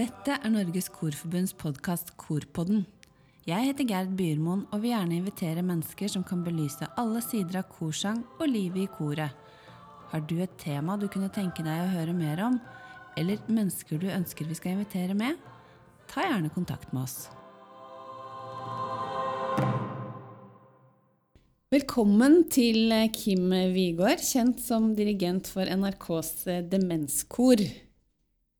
Dette 0.00 0.34
er 0.34 0.50
Norges 0.50 0.88
Korforbunds 0.90 1.54
podkast 1.54 2.16
Korpodden. 2.18 2.82
Jeg 3.46 3.68
heter 3.68 3.86
Gerd 3.86 4.16
Byrmoen 4.18 4.66
og 4.72 4.82
vil 4.82 4.90
gjerne 4.90 5.20
invitere 5.20 5.62
mennesker 5.62 6.10
som 6.10 6.26
kan 6.26 6.42
belyse 6.42 6.90
alle 6.98 7.22
sider 7.22 7.62
av 7.62 7.70
korsang 7.70 8.24
og 8.40 8.50
livet 8.50 8.88
i 8.88 8.90
koret. 8.98 9.38
Har 10.10 10.26
du 10.26 10.40
et 10.42 10.58
tema 10.58 10.98
du 10.98 11.06
kunne 11.06 11.30
tenke 11.30 11.62
deg 11.62 11.84
å 11.84 11.92
høre 11.94 12.16
mer 12.16 12.42
om, 12.48 12.58
eller 13.14 13.38
mennesker 13.46 14.02
du 14.02 14.10
ønsker 14.10 14.50
vi 14.50 14.58
skal 14.58 14.74
invitere 14.74 15.14
med? 15.14 15.38
Ta 16.10 16.26
gjerne 16.26 16.50
kontakt 16.50 16.90
med 16.90 17.06
oss. 17.06 17.30
Velkommen 21.70 22.48
til 22.50 22.90
Kim 23.14 23.52
Wigård, 23.70 24.18
kjent 24.26 24.58
som 24.58 24.88
dirigent 24.98 25.46
for 25.46 25.68
NRKs 25.70 26.32
demenskor. 26.66 27.60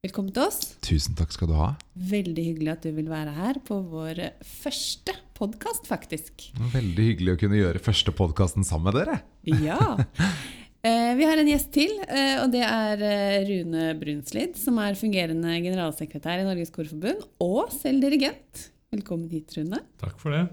Velkommen 0.07 0.31
til 0.31 0.45
oss. 0.45 0.77
Tusen 0.87 1.17
takk 1.19 1.35
skal 1.35 1.51
du 1.51 1.57
ha. 1.59 1.73
Veldig 2.13 2.45
hyggelig 2.53 2.71
at 2.71 2.87
du 2.87 2.95
vil 2.95 3.11
være 3.11 3.33
her 3.35 3.59
på 3.67 3.81
vår 3.91 4.21
første 4.47 5.17
podkast, 5.35 5.91
faktisk. 5.91 6.53
Veldig 6.71 7.09
hyggelig 7.09 7.35
å 7.35 7.41
kunne 7.43 7.59
gjøre 7.59 7.83
første 7.83 8.15
podkasten 8.15 8.69
sammen 8.69 8.93
med 8.93 9.01
dere. 9.01 9.19
Ja. 9.59 9.83
Eh, 10.81 11.11
vi 11.13 11.27
har 11.29 11.37
en 11.37 11.45
gjest 11.51 11.67
til, 11.75 11.91
eh, 12.09 12.39
og 12.41 12.55
det 12.55 12.63
er 12.65 13.03
eh, 13.05 13.43
Rune 13.45 13.91
Brunslid, 14.01 14.55
som 14.57 14.79
er 14.81 14.97
fungerende 14.97 15.59
generalsekretær 15.61 16.41
i 16.41 16.47
Norges 16.47 16.73
Korforbund, 16.73 17.27
og 17.45 17.69
selv 17.75 18.01
dirigent. 18.07 18.71
Velkommen 18.89 19.29
hit, 19.29 19.53
Rune. 19.59 19.83
Takk 20.01 20.17
for 20.17 20.33
det. 20.33 20.47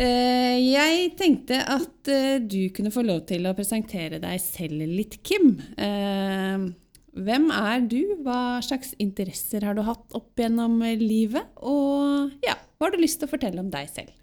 Eh, 0.00 0.56
jeg 0.72 1.10
tenkte 1.20 1.58
at 1.68 2.08
eh, 2.08 2.38
du 2.40 2.70
kunne 2.72 2.92
få 2.92 3.04
lov 3.04 3.26
til 3.28 3.44
å 3.44 3.52
presentere 3.56 4.20
deg 4.22 4.40
selv 4.40 4.86
litt, 4.88 5.18
Kim. 5.26 5.58
Eh, 5.76 6.64
hvem 7.12 7.50
er 7.52 7.84
du? 7.84 8.00
Hva 8.24 8.62
slags 8.64 8.94
interesser 9.02 9.66
har 9.68 9.76
du 9.76 9.82
hatt 9.84 10.16
opp 10.16 10.40
gjennom 10.40 10.80
livet? 10.96 11.44
Og 11.60 12.32
ja, 12.44 12.56
hva 12.56 12.88
har 12.88 12.96
du 12.96 13.02
lyst 13.02 13.20
til 13.20 13.28
å 13.28 13.34
fortelle 13.34 13.60
om 13.60 13.68
deg 13.72 13.90
selv? 13.92 14.16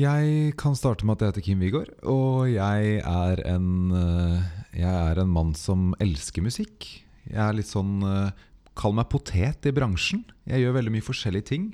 Jeg 0.00 0.54
kan 0.58 0.74
starte 0.78 1.06
med 1.06 1.18
at 1.18 1.22
jeg 1.22 1.30
heter 1.30 1.44
Kim 1.44 1.62
Wigård, 1.62 1.90
og 2.08 2.48
jeg 2.48 3.00
er 3.04 3.42
en, 3.50 3.92
jeg 4.72 4.90
er 4.90 5.18
en 5.20 5.30
mann 5.30 5.50
som 5.58 5.90
elsker 6.00 6.46
musikk. 6.46 6.86
Jeg 7.28 7.42
er 7.42 7.58
litt 7.58 7.68
sånn 7.68 8.00
Kall 8.80 8.94
meg 8.96 9.10
potet 9.12 9.66
i 9.68 9.72
bransjen. 9.76 10.22
Jeg 10.48 10.62
gjør 10.62 10.78
veldig 10.78 10.92
mye 10.94 11.04
forskjellige 11.04 11.48
ting. 11.50 11.66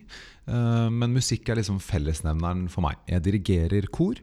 Eh, 0.50 0.88
men 0.90 1.14
musikk 1.14 1.48
er 1.50 1.60
liksom 1.60 1.78
fellesnevneren 1.82 2.64
for 2.72 2.82
meg. 2.82 2.98
Jeg 3.10 3.22
dirigerer 3.28 3.86
kor. 3.94 4.18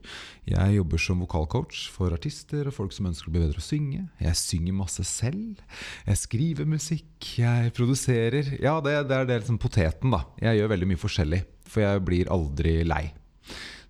Jeg 0.50 0.76
jobber 0.76 1.00
som 1.00 1.24
vokalcoach 1.24 1.86
for 1.96 2.16
artister 2.16 2.68
og 2.68 2.76
folk 2.76 2.96
som 2.96 3.08
ønsker 3.08 3.32
å 3.32 3.36
bli 3.36 3.46
bedre 3.46 3.64
å 3.64 3.66
synge. 3.66 4.04
Jeg 4.20 4.40
synger 4.42 4.80
masse 4.82 5.08
selv. 5.08 5.64
Jeg 6.10 6.22
skriver 6.26 6.68
musikk. 6.68 7.12
Jeg 7.40 7.72
produserer. 7.78 8.56
Ja, 8.60 8.78
det, 8.84 8.98
det 9.08 9.20
er 9.20 9.30
det 9.32 9.42
liksom 9.46 9.62
poteten, 9.64 10.12
da. 10.12 10.26
Jeg 10.44 10.60
gjør 10.60 10.74
veldig 10.76 10.92
mye 10.92 11.04
forskjellig, 11.08 11.44
for 11.64 11.86
jeg 11.86 12.08
blir 12.08 12.32
aldri 12.36 12.82
lei. 12.88 13.06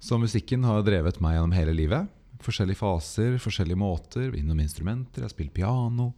Så 0.03 0.22
musikken 0.22 0.66
har 0.67 0.85
drevet 0.85 1.17
meg 1.23 1.39
gjennom 1.39 1.57
hele 1.57 1.73
livet 1.73 2.11
forskjellige 2.45 2.80
faser, 2.80 3.38
forskjellige 3.41 3.80
måter. 3.80 4.33
Innom 4.38 4.59
instrumenter, 4.63 5.25
jeg 5.25 5.33
spiller 5.33 5.55
piano. 5.55 6.11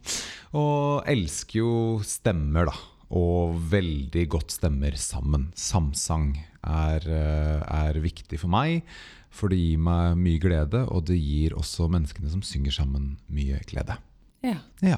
Og 0.56 1.06
elsker 1.08 1.60
jo 1.62 1.72
stemmer, 2.06 2.70
da. 2.70 2.76
Og 3.16 3.54
veldig 3.70 4.24
godt 4.32 4.56
stemmer 4.56 4.96
sammen. 4.98 5.50
Samsang 5.54 6.32
er, 6.66 7.06
eh, 7.06 7.60
er 7.62 8.00
viktig 8.02 8.40
for 8.42 8.50
meg. 8.50 8.82
For 9.30 9.52
det 9.52 9.58
gir 9.60 9.78
meg 9.78 10.16
mye 10.16 10.40
glede, 10.40 10.86
og 10.88 11.06
det 11.10 11.18
gir 11.20 11.54
også 11.58 11.90
menneskene 11.92 12.30
som 12.32 12.42
synger 12.42 12.72
sammen, 12.72 13.18
mye 13.28 13.60
glede. 13.68 13.98
Ja. 14.46 14.58
ja. 14.80 14.96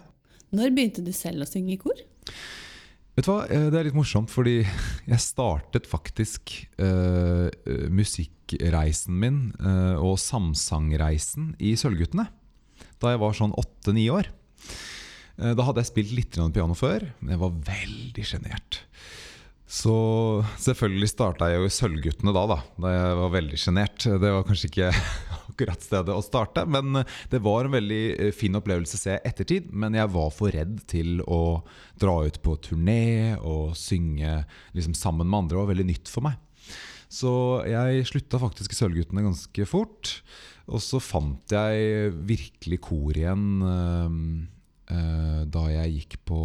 Når 0.55 0.73
begynte 0.77 1.05
du 1.05 1.13
selv 1.13 1.45
å 1.45 1.49
synge 1.49 1.75
i 1.75 1.81
kor? 1.81 1.99
Vet 3.19 3.27
du 3.27 3.33
hva, 3.33 3.49
eh, 3.51 3.67
Det 3.67 3.75
er 3.75 3.89
litt 3.89 3.99
morsomt, 3.99 4.31
fordi 4.31 4.61
jeg 5.11 5.19
startet 5.25 5.89
faktisk 5.91 6.53
uh, 6.79 7.51
musikkreisen 7.91 9.17
min 9.19 9.41
uh, 9.59 9.99
og 9.99 10.21
samsangreisen 10.23 11.57
i 11.59 11.75
Sølvguttene 11.75 12.29
da 13.03 13.11
jeg 13.11 13.21
var 13.23 13.35
sånn 13.35 13.57
åtte-ni 13.59 14.05
år. 14.15 14.31
Uh, 15.35 15.51
da 15.59 15.67
hadde 15.67 15.83
jeg 15.83 15.91
spilt 15.91 16.15
litt 16.15 16.39
piano 16.55 16.79
før, 16.79 17.09
men 17.19 17.35
jeg 17.35 17.43
var 17.43 17.59
veldig 17.67 18.27
sjenert. 18.27 18.81
Så 19.67 19.97
selvfølgelig 20.63 21.11
starta 21.11 21.51
jeg 21.51 21.59
jo 21.59 21.67
i 21.67 21.75
Sølvguttene 21.75 22.35
da, 22.35 22.47
da, 22.55 22.61
da 22.79 22.95
jeg 22.95 23.19
var 23.19 23.35
veldig 23.35 23.59
sjenert. 23.59 24.07
Det 24.07 24.35
var 24.37 24.47
kanskje 24.47 24.71
ikke 24.71 24.93
akkurat 25.59 25.83
stedet 25.83 26.15
å 26.15 26.23
starte. 26.23 26.65
Men 26.71 27.03
det 27.31 27.41
var 27.43 27.67
en 27.67 27.75
veldig 27.75 28.03
eh, 28.15 28.35
fin 28.35 28.55
opplevelse 28.55 28.99
å 28.99 29.03
se 29.03 29.17
ettertid. 29.27 29.73
Men 29.75 29.97
jeg 29.99 30.11
var 30.15 30.31
for 30.35 30.55
redd 30.55 30.79
til 30.91 31.19
å 31.27 31.65
dra 31.99 32.21
ut 32.27 32.39
på 32.45 32.55
turné 32.63 33.37
og 33.43 33.75
synge 33.79 34.45
liksom, 34.77 34.95
sammen 34.95 35.27
med 35.27 35.43
andre. 35.43 35.57
Det 35.57 35.63
var 35.65 35.73
veldig 35.75 35.89
nytt 35.91 36.13
for 36.13 36.29
meg. 36.29 36.39
Så 37.09 37.33
jeg 37.65 38.05
slutta 38.07 38.39
faktisk 38.41 38.75
i 38.75 38.79
Sølvguttene 38.79 39.25
ganske 39.27 39.67
fort. 39.69 40.21
Og 40.69 40.83
så 40.85 41.01
fant 41.01 41.55
jeg 41.55 42.13
virkelig 42.29 42.79
kor 42.85 43.17
igjen 43.17 43.63
uh, 43.65 44.09
uh, 44.93 45.43
da 45.49 45.63
jeg 45.73 45.95
gikk 46.03 46.19
på 46.29 46.41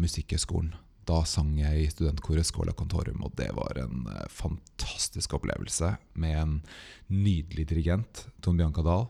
Musikkhøgskolen. 0.00 0.72
Da 1.08 1.22
sang 1.24 1.54
jeg 1.56 1.84
i 1.84 1.88
studentkoret 1.88 2.44
Skåla 2.44 2.74
Contorum, 2.76 3.22
og 3.24 3.32
det 3.38 3.48
var 3.56 3.80
en 3.80 4.04
uh, 4.10 4.26
fantastisk 4.28 5.38
opplevelse 5.38 5.94
med 6.20 6.36
en 6.36 6.56
nydelig 7.08 7.64
dirigent, 7.70 8.26
Ton 8.44 8.58
Bianca 8.60 8.84
Dahl. 8.84 9.06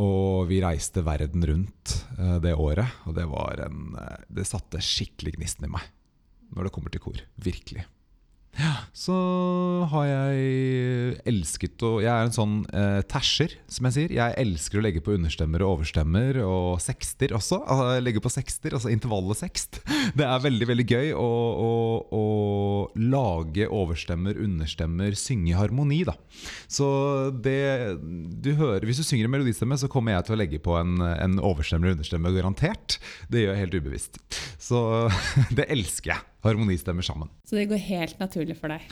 Og 0.00 0.48
vi 0.48 0.62
reiste 0.64 1.04
verden 1.04 1.44
rundt 1.48 1.96
uh, 2.16 2.38
det 2.40 2.54
året, 2.56 3.02
og 3.04 3.18
det 3.18 3.26
var 3.28 3.60
en 3.66 3.92
uh, 3.98 4.22
Det 4.32 4.48
satte 4.48 4.80
skikkelig 4.80 5.36
gnisten 5.36 5.68
i 5.68 5.74
meg 5.74 5.90
når 6.52 6.68
det 6.68 6.72
kommer 6.72 6.92
til 6.92 7.04
kor. 7.04 7.20
Virkelig. 7.40 7.84
Så 8.92 9.14
har 9.88 10.04
jeg 10.06 11.14
elsket 11.28 11.80
å 11.86 11.94
Jeg 12.02 12.12
er 12.12 12.26
en 12.26 12.34
sånn 12.34 12.56
eh, 12.76 13.00
terser, 13.08 13.54
som 13.72 13.88
jeg 13.88 13.96
sier. 13.96 14.14
Jeg 14.18 14.36
elsker 14.42 14.78
å 14.78 14.84
legge 14.84 15.00
på 15.04 15.14
understemmer 15.16 15.64
og 15.64 15.78
overstemmer, 15.78 16.36
og 16.44 16.76
sekster 16.84 17.32
også. 17.36 17.62
Altså, 17.64 17.86
legge 18.04 18.22
på 18.22 18.32
sekster, 18.32 18.76
altså 18.76 18.92
intervallet 18.92 19.40
sekst. 19.40 19.80
Det 20.18 20.26
er 20.26 20.44
veldig 20.44 20.68
veldig 20.68 20.86
gøy 20.86 21.12
å, 21.16 21.28
å, 21.64 21.72
å 22.12 22.24
lage 23.00 23.68
overstemmer, 23.72 24.36
understemmer, 24.44 25.16
synge 25.16 25.54
i 25.54 25.56
harmoni, 25.56 26.02
da. 26.08 26.16
Så 26.70 26.86
det 27.32 27.96
du 28.42 28.52
hører 28.58 28.84
Hvis 28.88 29.00
du 29.00 29.06
synger 29.06 29.28
en 29.28 29.34
melodistemme, 29.36 29.78
så 29.80 29.88
kommer 29.90 30.16
jeg 30.16 30.28
til 30.28 30.36
å 30.36 30.40
legge 30.42 30.60
på 30.62 30.76
en, 30.76 31.00
en 31.00 31.38
overstemmer 31.40 31.88
og 31.88 31.96
understemmer, 31.96 32.36
garantert. 32.36 32.98
Det 33.32 33.46
gjør 33.46 33.56
jeg 33.56 33.64
helt 33.64 33.80
ubevisst. 33.80 34.20
Så 34.60 34.82
det 35.56 35.70
elsker 35.72 36.14
jeg 36.14 36.31
harmonistemmer 36.44 37.06
sammen. 37.06 37.30
Så 37.48 37.58
det 37.58 37.68
går 37.70 37.82
helt 37.88 38.22
naturlig 38.22 38.56
for 38.58 38.72
deg? 38.72 38.86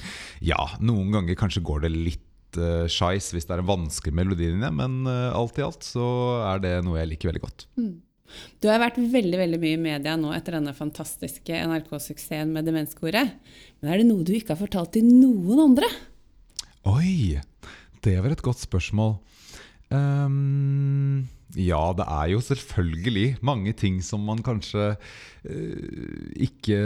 Ja, 0.45 0.61
noen 0.83 1.11
ganger 1.15 1.39
kanskje 1.39 1.65
går 1.67 1.87
det 1.87 1.95
litt 1.95 2.61
uh, 2.61 2.87
skeis 2.91 3.33
hvis 3.35 3.49
det 3.49 3.57
er 3.57 3.65
en 3.65 3.71
vanskelig 3.71 4.15
melodilinje, 4.17 4.71
men 4.77 5.03
uh, 5.09 5.33
alt 5.37 5.59
i 5.59 5.67
alt 5.67 5.87
så 5.87 6.07
er 6.53 6.63
det 6.63 6.77
noe 6.87 7.01
jeg 7.01 7.13
liker 7.15 7.33
veldig 7.33 7.45
godt. 7.47 7.67
Mm. 7.81 7.99
Du 8.63 8.69
har 8.71 8.79
vært 8.83 9.01
veldig 9.01 9.39
veldig 9.41 9.59
mye 9.59 9.77
i 9.77 9.83
media 9.83 10.15
nå 10.19 10.31
etter 10.37 10.55
denne 10.59 10.75
fantastiske 10.77 11.63
NRK-suksessen 11.67 12.53
med 12.55 12.69
Demenskoret. 12.69 13.35
Men 13.81 13.91
er 13.91 14.01
det 14.01 14.07
noe 14.07 14.27
du 14.27 14.35
ikke 14.37 14.55
har 14.55 14.61
fortalt 14.61 14.95
til 14.95 15.09
noen 15.09 15.65
andre? 15.65 15.89
Oi! 16.89 17.41
Det 18.01 18.15
var 18.23 18.33
et 18.33 18.45
godt 18.45 18.63
spørsmål. 18.63 19.19
Um, 19.91 21.27
ja, 21.59 21.83
det 21.97 22.07
er 22.07 22.31
jo 22.35 22.41
selvfølgelig 22.45 23.41
mange 23.47 23.73
ting 23.79 24.01
som 24.05 24.23
man 24.27 24.43
kanskje 24.47 24.93
uh, 24.95 26.25
ikke 26.39 26.81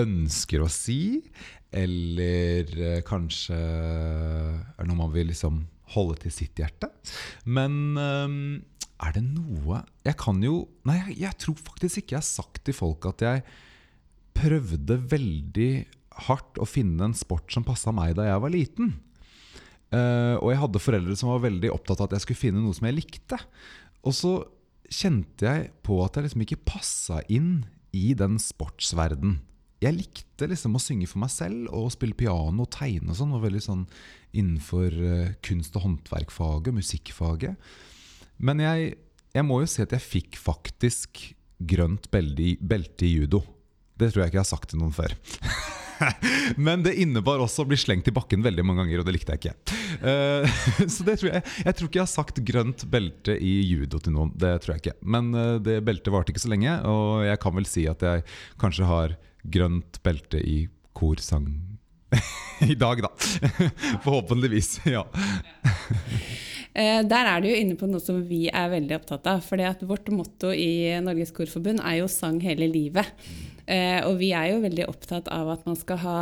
ønsker 0.00 0.64
å 0.64 0.70
si. 0.72 1.20
Eller 1.70 2.70
uh, 2.76 2.98
kanskje 3.06 3.56
er 3.56 4.88
noe 4.88 4.98
man 4.98 5.14
vil 5.14 5.30
liksom 5.30 5.62
holde 5.94 6.20
til 6.24 6.34
sitt 6.34 6.60
hjerte. 6.60 6.90
Men 7.48 7.96
um, 7.96 8.42
er 9.00 9.16
det 9.16 9.24
noe 9.24 9.80
Jeg 10.04 10.18
kan 10.20 10.42
jo 10.44 10.66
Nei, 10.88 11.00
jeg, 11.16 11.32
tror 11.40 11.56
faktisk 11.56 12.02
ikke 12.02 12.18
jeg 12.18 12.22
har 12.22 12.28
sagt 12.28 12.64
til 12.66 12.76
folk 12.76 13.08
at 13.08 13.24
jeg 13.24 13.44
prøvde 14.36 14.96
veldig 15.10 15.70
hardt 16.28 16.60
å 16.60 16.68
finne 16.68 17.08
en 17.08 17.16
sport 17.16 17.50
som 17.52 17.64
passa 17.66 17.92
meg 17.94 18.14
da 18.16 18.28
jeg 18.28 18.42
var 18.44 18.52
liten. 18.52 18.92
Uh, 19.90 20.38
og 20.38 20.52
jeg 20.52 20.60
hadde 20.62 20.82
foreldre 20.84 21.16
som 21.18 21.32
var 21.32 21.42
veldig 21.42 21.72
opptatt 21.74 21.98
av 21.98 22.06
at 22.06 22.16
jeg 22.18 22.28
skulle 22.28 22.44
finne 22.44 22.62
noe 22.62 22.76
som 22.76 22.86
jeg 22.86 22.98
likte. 23.00 23.38
Og 24.06 24.14
så 24.16 24.34
kjente 24.90 25.46
jeg 25.46 25.70
på 25.86 25.98
at 26.04 26.16
jeg 26.16 26.26
liksom 26.26 26.44
ikke 26.46 26.64
passa 26.66 27.20
inn 27.30 27.64
i 27.96 28.12
den 28.18 28.38
sportsverden. 28.42 29.38
Jeg 29.80 29.96
likte 29.96 30.46
liksom 30.50 30.76
å 30.76 30.82
synge 30.82 31.08
for 31.08 31.22
meg 31.22 31.32
selv 31.32 31.70
og 31.74 31.90
spille 31.94 32.16
piano 32.18 32.66
og 32.66 32.72
tegne 32.74 33.10
og 33.10 33.18
sånn. 33.18 33.34
Var 33.34 33.46
veldig 33.46 33.62
sånn 33.64 33.84
innenfor 34.36 34.94
uh, 34.94 35.30
kunst- 35.46 35.78
og 35.78 35.86
håndverkfaget, 35.86 36.76
musikkfaget. 36.76 37.70
Men 38.40 38.62
jeg, 38.62 38.94
jeg, 39.34 39.46
må 39.46 39.60
jo 39.62 39.70
si 39.70 39.82
at 39.84 39.94
jeg 39.96 40.06
fikk 40.06 40.38
faktisk 40.40 41.24
grønt 41.60 42.06
belte 42.12 42.54
belte 42.62 43.08
i 43.08 43.14
judo. 43.18 43.42
Det 44.00 44.12
tror 44.12 44.22
jeg 44.22 44.32
ikke 44.32 44.40
jeg 44.40 44.46
har 44.46 44.52
sagt 44.54 44.70
til 44.72 44.80
noen 44.80 44.94
før. 44.96 45.16
Men 46.66 46.84
det 46.86 46.96
innebar 47.02 47.42
også 47.44 47.64
å 47.64 47.68
bli 47.68 47.76
slengt 47.80 48.08
i 48.08 48.14
bakken 48.16 48.44
veldig 48.44 48.64
mange 48.64 48.84
ganger, 48.84 49.02
og 49.02 49.08
det 49.08 49.16
likte 49.18 49.36
jeg 49.36 49.42
ikke. 49.42 49.79
Eh, 49.98 50.60
så 50.94 51.06
det 51.06 51.16
tror 51.20 51.30
jeg 51.32 51.42
Jeg 51.64 51.76
tror 51.76 51.88
ikke 51.88 52.00
jeg 52.00 52.06
har 52.06 52.12
sagt 52.12 52.42
grønt 52.46 52.84
belte 52.92 53.36
i 53.36 53.54
judo 53.68 54.00
til 54.02 54.16
noen. 54.16 54.34
Det 54.38 54.52
tror 54.62 54.76
jeg 54.76 54.84
ikke. 54.84 54.98
Men 55.02 55.32
eh, 55.34 55.56
det 55.64 55.80
beltet 55.86 56.12
varte 56.14 56.34
ikke 56.34 56.44
så 56.44 56.52
lenge, 56.52 56.76
og 56.88 57.24
jeg 57.26 57.40
kan 57.42 57.56
vel 57.56 57.68
si 57.68 57.86
at 57.90 58.04
jeg 58.06 58.26
kanskje 58.60 58.88
har 58.90 59.16
grønt 59.50 60.00
belte 60.04 60.40
i 60.42 60.62
korsang 60.96 61.48
i 62.72 62.74
dag, 62.74 63.02
da. 63.06 63.10
Forhåpentligvis. 64.04 64.80
Ja. 64.90 65.06
Eh, 66.74 67.00
der 67.06 67.26
er 67.26 67.42
du 67.42 67.48
jo 67.50 67.58
inne 67.58 67.76
på 67.78 67.88
noe 67.90 68.02
som 68.02 68.20
vi 68.26 68.44
er 68.48 68.70
veldig 68.72 68.98
opptatt 69.00 69.26
av. 69.30 69.44
For 69.46 69.86
vårt 69.86 70.10
motto 70.14 70.52
i 70.54 71.00
Norges 71.02 71.32
Korforbund 71.34 71.82
er 71.82 72.00
jo 72.02 72.10
'sang 72.10 72.40
hele 72.42 72.68
livet'. 72.70 73.10
Eh, 73.66 74.00
og 74.06 74.18
vi 74.18 74.32
er 74.34 74.52
jo 74.52 74.62
veldig 74.64 74.86
opptatt 74.90 75.28
av 75.30 75.48
at 75.52 75.66
man 75.66 75.76
skal 75.78 76.00
ha 76.02 76.20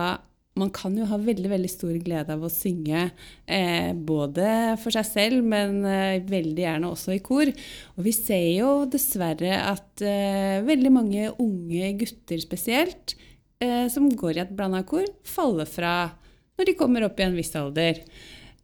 man 0.58 0.72
kan 0.74 0.96
jo 0.98 1.06
ha 1.08 1.18
veldig 1.22 1.50
veldig 1.52 1.70
stor 1.70 1.94
glede 2.02 2.34
av 2.34 2.44
å 2.44 2.50
synge 2.52 3.08
eh, 3.46 3.90
både 3.94 4.76
for 4.82 4.94
seg 4.94 5.06
selv, 5.08 5.46
men 5.46 5.80
eh, 5.86 6.24
veldig 6.26 6.64
gjerne 6.64 6.92
også 6.92 7.14
i 7.16 7.22
kor. 7.24 7.50
Og 7.96 8.06
vi 8.06 8.14
ser 8.16 8.46
jo 8.58 8.72
dessverre 8.90 9.60
at 9.62 10.04
eh, 10.04 10.58
veldig 10.66 10.94
mange 10.94 11.28
unge 11.38 11.92
gutter 12.02 12.42
spesielt, 12.42 13.14
eh, 13.62 13.86
som 13.92 14.10
går 14.10 14.36
i 14.36 14.44
et 14.46 14.56
blanda 14.56 14.82
kor, 14.88 15.06
faller 15.26 15.68
fra 15.68 15.94
når 16.58 16.72
de 16.72 16.76
kommer 16.78 17.06
opp 17.06 17.20
i 17.20 17.28
en 17.28 17.38
viss 17.38 17.54
alder. 17.58 18.02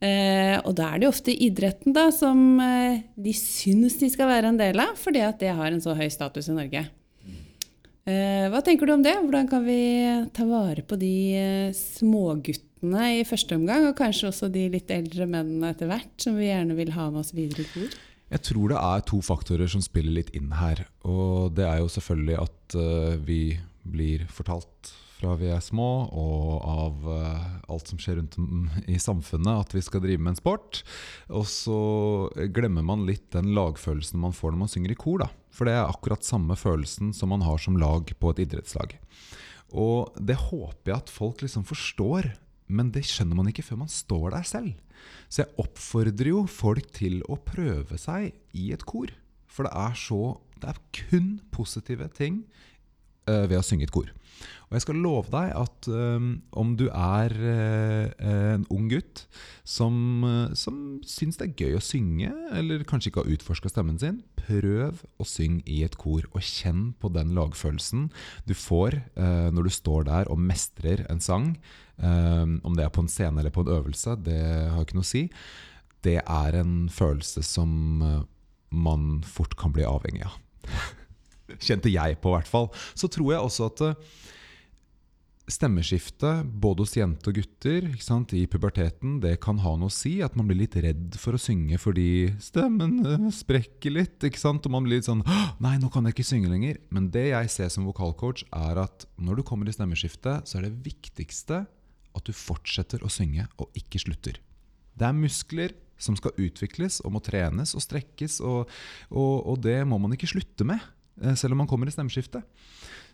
Eh, 0.03 0.57
og 0.59 0.73
da 0.75 0.89
er 0.91 0.99
det 0.99 1.07
jo 1.07 1.13
ofte 1.13 1.33
idretten 1.33 1.95
da, 1.95 2.09
som 2.13 2.59
eh, 2.59 3.01
de 3.15 3.33
syns 3.37 3.95
de 4.01 4.11
skal 4.11 4.29
være 4.29 4.51
en 4.51 4.59
del 4.59 4.81
av, 4.83 4.93
fordi 4.99 5.23
at 5.23 5.39
det 5.41 5.55
har 5.55 5.71
en 5.71 5.83
så 5.83 5.95
høy 5.95 6.09
status 6.11 6.51
i 6.51 6.57
Norge. 6.57 6.83
Eh, 8.05 8.45
hva 8.53 8.61
tenker 8.61 8.85
du 8.85 8.93
om 8.93 9.03
det? 9.05 9.15
Hvordan 9.17 9.47
kan 9.49 9.63
vi 9.65 9.81
ta 10.35 10.45
vare 10.45 10.83
på 10.85 10.97
de 11.01 11.13
eh, 11.39 11.69
småguttene 11.73 13.05
i 13.17 13.23
første 13.25 13.57
omgang, 13.57 13.87
og 13.89 13.97
kanskje 13.97 14.29
også 14.29 14.49
de 14.53 14.67
litt 14.75 14.91
eldre 14.93 15.25
mennene 15.25 15.71
etter 15.73 15.89
hvert, 15.89 16.11
som 16.21 16.37
vi 16.37 16.51
gjerne 16.51 16.77
vil 16.77 16.93
ha 16.93 17.07
med 17.09 17.23
oss 17.23 17.33
videre 17.33 17.65
i 17.65 17.71
kor? 17.71 17.95
Jeg 18.35 18.43
tror 18.45 18.69
det 18.73 18.77
er 18.81 19.07
to 19.09 19.21
faktorer 19.25 19.69
som 19.69 19.81
spiller 19.85 20.19
litt 20.19 20.29
inn 20.37 20.53
her. 20.53 20.83
Og 21.05 21.55
det 21.57 21.65
er 21.65 21.81
jo 21.81 21.89
selvfølgelig 21.93 22.37
at 22.41 22.77
uh, 22.77 23.17
vi 23.21 23.41
blir 23.85 24.25
fortalt 24.33 24.89
fra 25.15 25.35
vi 25.39 25.47
er 25.51 25.63
små, 25.63 25.89
og 26.11 26.49
av 26.67 27.07
uh, 27.07 27.45
alt 27.71 27.91
som 27.91 27.99
skjer 28.01 28.19
rundt 28.19 28.37
om 28.41 28.67
i 28.91 28.97
samfunnet, 29.01 29.65
at 29.65 29.75
vi 29.75 29.83
skal 29.85 30.03
drive 30.03 30.21
med 30.21 30.35
en 30.35 30.41
sport. 30.41 30.81
Og 31.31 31.47
så 31.49 31.79
glemmer 32.55 32.85
man 32.85 33.07
litt 33.07 33.29
den 33.35 33.53
lagfølelsen 33.55 34.21
man 34.21 34.35
får 34.35 34.53
når 34.53 34.63
man 34.65 34.73
synger 34.75 34.95
i 34.95 34.99
kor. 34.99 35.23
da. 35.23 35.29
For 35.55 35.67
det 35.67 35.77
er 35.77 35.87
akkurat 35.87 36.27
samme 36.27 36.57
følelsen 36.59 37.13
som 37.15 37.31
man 37.31 37.45
har 37.45 37.61
som 37.61 37.79
lag 37.79 38.11
på 38.19 38.33
et 38.33 38.43
idrettslag. 38.43 38.97
Og 39.75 40.15
det 40.19 40.37
håper 40.49 40.91
jeg 40.91 40.97
at 40.99 41.11
folk 41.11 41.43
liksom 41.43 41.65
forstår, 41.67 42.33
men 42.67 42.91
det 42.93 43.05
skjønner 43.07 43.39
man 43.39 43.49
ikke 43.51 43.65
før 43.65 43.83
man 43.83 43.91
står 43.91 44.33
der 44.35 44.47
selv. 44.47 44.73
Så 45.29 45.43
jeg 45.43 45.53
oppfordrer 45.61 46.31
jo 46.31 46.45
folk 46.49 46.87
til 46.95 47.21
å 47.31 47.37
prøve 47.39 47.97
seg 48.01 48.33
i 48.57 48.71
et 48.75 48.85
kor. 48.87 49.11
For 49.47 49.67
det 49.67 49.75
er 49.77 49.95
så 49.99 50.39
Det 50.55 50.69
er 50.71 50.77
kun 50.95 51.25
positive 51.51 52.07
ting 52.15 52.45
ved 53.25 53.57
å 53.57 53.65
synge 53.65 53.87
et 53.87 53.93
kor. 53.95 54.11
Og 54.65 54.77
jeg 54.77 54.83
skal 54.85 54.97
love 54.97 55.29
deg 55.29 55.51
at 55.55 55.87
um, 55.93 56.29
om 56.57 56.73
du 56.77 56.87
er 56.89 57.33
uh, 57.37 58.07
en 58.25 58.65
ung 58.73 58.87
gutt 58.89 59.25
som, 59.63 59.95
uh, 60.25 60.55
som 60.57 60.97
syns 61.05 61.37
det 61.37 61.47
er 61.47 61.67
gøy 61.67 61.77
å 61.77 61.83
synge, 61.83 62.31
eller 62.55 62.85
kanskje 62.87 63.11
ikke 63.11 63.23
har 63.23 63.35
utforska 63.35 63.69
stemmen 63.69 63.99
sin, 64.01 64.23
prøv 64.39 65.03
å 65.21 65.27
synge 65.29 65.61
i 65.69 65.83
et 65.85 65.97
kor, 66.01 66.25
og 66.33 66.41
kjenn 66.41 66.89
på 67.01 67.13
den 67.13 67.35
lagfølelsen 67.37 68.09
du 68.49 68.55
får 68.57 68.99
uh, 69.19 69.53
når 69.53 69.69
du 69.69 69.75
står 69.77 70.09
der 70.09 70.33
og 70.33 70.41
mestrer 70.41 71.05
en 71.13 71.21
sang. 71.23 71.53
Um, 71.95 72.57
om 72.65 72.73
det 72.75 72.87
er 72.87 72.93
på 72.93 73.05
en 73.05 73.11
scene 73.11 73.39
eller 73.39 73.53
på 73.53 73.63
en 73.63 73.73
øvelse, 73.77 74.17
det 74.25 74.41
har 74.73 74.81
ikke 74.81 74.97
noe 74.97 75.05
å 75.05 75.13
si. 75.13 75.27
Det 76.05 76.19
er 76.19 76.59
en 76.59 76.89
følelse 76.91 77.45
som 77.45 77.71
man 78.75 79.07
fort 79.25 79.55
kan 79.57 79.71
bli 79.73 79.85
avhengig 79.87 80.25
av. 80.27 80.37
Kjente 81.59 81.91
jeg 81.93 82.19
på, 82.21 82.31
i 82.31 82.37
hvert 82.39 82.49
fall. 82.49 82.71
Så 82.97 83.09
tror 83.11 83.35
jeg 83.35 83.43
også 83.43 83.69
at 83.71 83.83
stemmeskifte 85.51 86.29
både 86.61 86.81
hos 86.81 86.95
jenter 86.97 87.29
og 87.29 87.37
gutter 87.37 87.87
sant, 88.01 88.33
i 88.33 88.45
puberteten, 88.49 89.19
det 89.21 89.35
kan 89.43 89.59
ha 89.61 89.75
noe 89.77 89.91
å 89.91 89.93
si. 89.93 90.17
At 90.25 90.37
man 90.37 90.49
blir 90.49 90.63
litt 90.63 90.77
redd 90.81 91.17
for 91.21 91.37
å 91.37 91.41
synge 91.41 91.77
fordi 91.81 92.33
stemmen 92.41 92.97
eh, 93.05 93.27
sprekker 93.35 93.93
litt. 93.93 94.17
ikke 94.25 94.41
sant? 94.41 94.65
Og 94.65 94.73
man 94.73 94.87
blir 94.87 94.99
litt 94.99 95.09
sånn 95.09 95.23
Nei, 95.61 95.75
nå 95.81 95.91
kan 95.93 96.07
jeg 96.07 96.17
ikke 96.17 96.27
synge 96.31 96.51
lenger. 96.51 96.81
Men 96.93 97.11
det 97.13 97.27
jeg 97.29 97.53
ser 97.53 97.71
som 97.73 97.87
vokalcoach, 97.89 98.45
er 98.49 98.81
at 98.87 99.07
når 99.21 99.41
du 99.41 99.47
kommer 99.47 99.69
i 99.69 99.75
stemmeskifte, 99.75 100.39
så 100.47 100.59
er 100.59 100.67
det 100.67 100.81
viktigste 100.87 101.65
at 102.15 102.25
du 102.25 102.35
fortsetter 102.35 103.03
å 103.03 103.11
synge 103.11 103.45
og 103.61 103.75
ikke 103.77 104.01
slutter. 104.01 104.39
Det 104.95 105.07
er 105.07 105.17
muskler 105.17 105.75
som 106.01 106.15
skal 106.17 106.35
utvikles 106.41 106.99
og 107.05 107.13
må 107.15 107.21
trenes 107.23 107.71
og 107.75 107.83
strekkes, 107.83 108.41
og, 108.43 108.71
og, 109.11 109.33
og 109.47 109.61
det 109.63 109.77
må 109.87 109.99
man 110.01 110.15
ikke 110.15 110.31
slutte 110.31 110.67
med, 110.67 110.81
eh, 110.81 110.91
selv 111.37 111.55
om 111.55 111.63
man 111.63 111.69
kommer 111.69 111.87
i 111.87 111.93
stemmeskiftet. 111.93 112.43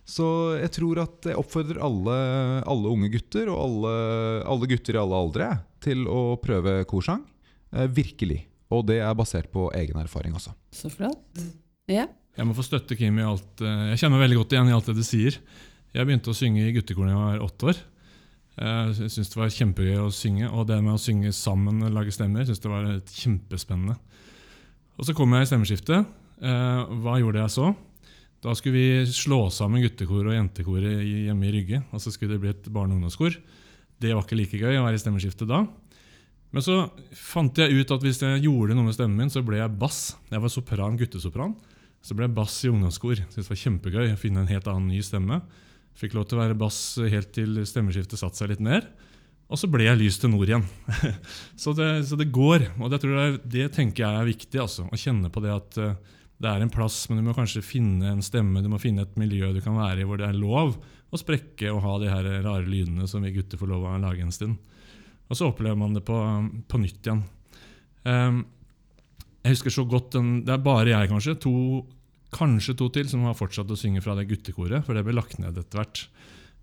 Så 0.07 0.25
jeg 0.57 0.71
tror 0.75 1.03
at 1.03 1.27
jeg 1.29 1.37
oppfordrer 1.37 1.81
alle, 1.85 2.15
alle 2.69 2.91
unge 2.91 3.11
gutter, 3.13 3.51
og 3.53 3.59
alle, 3.65 3.91
alle, 4.49 4.69
gutter 4.71 4.97
i 4.97 5.01
alle 5.01 5.19
aldre, 5.19 5.49
til 5.83 6.07
å 6.09 6.21
prøve 6.41 6.81
korsang. 6.89 7.21
Eh, 7.71 7.87
virkelig. 7.87 8.41
Og 8.71 8.85
det 8.87 9.01
er 9.03 9.17
basert 9.17 9.51
på 9.53 9.69
egen 9.77 9.99
erfaring 10.01 10.35
også. 10.37 10.53
Så 10.75 10.91
flott. 10.91 11.43
Ja. 11.91 12.07
Jeg 12.37 12.47
må 12.47 12.55
få 12.55 12.63
støtte 12.63 12.95
Kim 12.95 13.17
i 13.19 13.25
alt 13.27 13.59
eh, 13.59 13.89
Jeg 13.91 13.99
kjenner 13.99 14.15
meg 14.15 14.25
veldig 14.25 14.37
godt 14.39 14.53
igjen 14.55 14.69
i 14.71 14.75
alt 14.75 14.89
det 14.89 14.97
du 14.97 15.03
sier. 15.05 15.37
Jeg 15.91 16.07
begynte 16.07 16.31
å 16.31 16.37
synge 16.37 16.63
i 16.63 16.73
guttekoren 16.75 17.11
da 17.11 17.17
jeg 17.17 17.23
var 17.41 17.45
åtte 17.47 17.69
år. 17.71 17.81
Eh, 18.57 18.91
jeg 19.01 19.11
syntes 19.13 19.33
det 19.33 19.41
var 19.41 19.53
kjempegøy 19.57 20.01
å 20.01 20.09
synge, 20.15 20.49
og 20.49 20.65
det 20.71 20.79
med 20.81 20.95
å 20.95 21.03
synge 21.03 21.35
sammen 21.35 21.85
og 21.85 21.93
lage 21.95 22.15
stemmer 22.15 22.47
synes 22.47 22.63
det 22.63 22.73
var 22.73 22.89
kjempespennende. 23.11 23.99
Og 24.97 25.07
Så 25.07 25.15
kom 25.17 25.31
jeg 25.33 25.45
i 25.45 25.49
stemmeskiftet. 25.49 26.17
Hva 26.41 27.15
gjorde 27.21 27.41
jeg 27.41 27.53
så? 27.53 27.67
Da 28.41 28.55
skulle 28.57 28.73
vi 28.73 29.13
slå 29.13 29.43
sammen 29.53 29.83
guttekoret 29.83 30.31
og 30.31 30.33
jentekoret 30.33 31.03
hjemme 31.05 31.45
i 31.45 31.53
Rygge. 31.53 31.83
Og 31.93 32.01
så 32.01 32.13
skulle 32.13 32.33
det 32.33 32.41
bli 32.41 32.49
et 32.49 32.69
barne- 32.73 32.95
og 32.95 32.97
ungdomskor. 32.97 33.35
Det 34.01 34.15
var 34.15 34.25
ikke 34.25 34.39
like 34.39 34.57
gøy 34.57 34.79
å 34.79 34.85
være 34.87 34.97
i 34.97 35.03
stemmeskiftet 35.03 35.49
da. 35.49 35.67
Men 36.51 36.65
så 36.65 36.77
fant 37.15 37.55
jeg 37.61 37.71
ut 37.77 37.91
at 37.93 38.01
hvis 38.03 38.19
jeg 38.23 38.41
gjorde 38.43 38.75
noe 38.75 38.87
med 38.89 38.95
stemmen 38.97 39.21
min, 39.21 39.29
så 39.31 39.43
ble 39.45 39.61
jeg 39.61 39.77
bass. 39.77 40.17
Jeg 40.31 40.41
var 40.41 40.51
sopran, 40.51 40.97
guttesopran. 40.99 41.53
Så 42.01 42.17
ble 42.17 42.25
jeg 42.25 42.35
bass 42.35 42.57
i 42.65 42.71
ungdomskor. 42.73 43.21
Syntes 43.21 43.45
det 43.45 43.53
var 43.53 43.61
kjempegøy 43.61 44.09
å 44.09 44.19
finne 44.19 44.41
en 44.41 44.49
helt 44.49 44.67
annen 44.67 44.89
ny 44.89 45.03
stemme. 45.05 45.37
Fikk 46.01 46.17
lov 46.17 46.25
til 46.25 46.39
å 46.39 46.41
være 46.41 46.57
bass 46.57 46.81
helt 46.97 47.29
til 47.35 47.61
stemmeskiftet 47.67 48.19
satte 48.19 48.41
seg 48.41 48.55
litt 48.55 48.63
ned. 48.65 48.89
Og 49.51 49.59
så 49.59 49.67
ble 49.69 49.85
jeg 49.85 49.99
lys 49.99 50.17
til 50.17 50.31
nord 50.33 50.49
igjen. 50.49 50.65
så, 51.61 51.75
det, 51.77 51.91
så, 52.09 52.17
det, 52.17 52.31
går. 52.33 52.71
Og 52.79 52.89
det, 52.89 53.03
jeg, 53.05 53.37
det, 53.45 53.67
tenker 53.75 54.07
jeg 54.07 54.17
er 54.17 54.29
viktig. 54.31 54.61
Altså, 54.63 54.87
å 54.87 54.99
kjenne 54.99 55.29
på 55.29 55.43
det 55.45 55.53
at 55.53 55.79
uh, 55.83 56.17
det 56.41 56.49
er 56.49 56.63
en 56.63 56.73
plass, 56.73 57.03
men 57.09 57.19
du 57.19 57.25
må 57.27 57.35
kanskje 57.37 57.61
finne 57.65 58.09
en 58.09 58.23
stemme, 58.25 58.63
du 58.63 58.69
må 58.71 58.79
finne 58.81 59.05
et 59.05 59.19
miljø 59.19 59.51
du 59.53 59.61
kan 59.61 59.77
være 59.77 60.01
i 60.01 60.07
hvor 60.07 60.17
det 60.17 60.29
er 60.29 60.39
lov 60.39 60.73
å 61.11 61.19
sprekke 61.19 61.69
og 61.69 61.83
ha 61.85 61.97
de 62.01 62.09
her 62.09 62.29
rare 62.45 62.65
lydene 62.65 63.07
som 63.09 63.21
vi 63.25 63.33
gutter 63.35 63.59
får 63.59 63.69
lov 63.69 63.85
å 63.85 63.99
lage 64.01 64.23
en 64.25 64.33
stund. 64.33 64.57
Og 65.29 65.37
så 65.37 65.51
opplever 65.51 65.77
man 65.79 65.93
det 65.95 66.03
på, 66.07 66.17
på 66.67 66.81
nytt 66.81 67.05
igjen. 67.05 67.23
Um, 68.03 68.41
jeg 69.41 69.55
husker 69.55 69.73
så 69.73 69.85
godt 69.89 70.15
den, 70.15 70.41
Det 70.45 70.53
er 70.55 70.63
bare 70.65 70.91
jeg, 70.91 71.09
kanskje, 71.11 71.37
to, 71.41 71.53
kanskje 72.33 72.75
to 72.79 72.89
til, 72.93 73.09
som 73.11 73.25
har 73.27 73.37
fortsatt 73.37 73.69
å 73.71 73.77
synge 73.79 74.03
fra 74.03 74.15
det 74.17 74.27
guttekoret, 74.29 74.85
for 74.85 74.97
det 74.97 75.05
ble 75.05 75.15
lagt 75.17 75.39
ned 75.41 75.57
etter 75.57 75.81
hvert. 75.81 76.03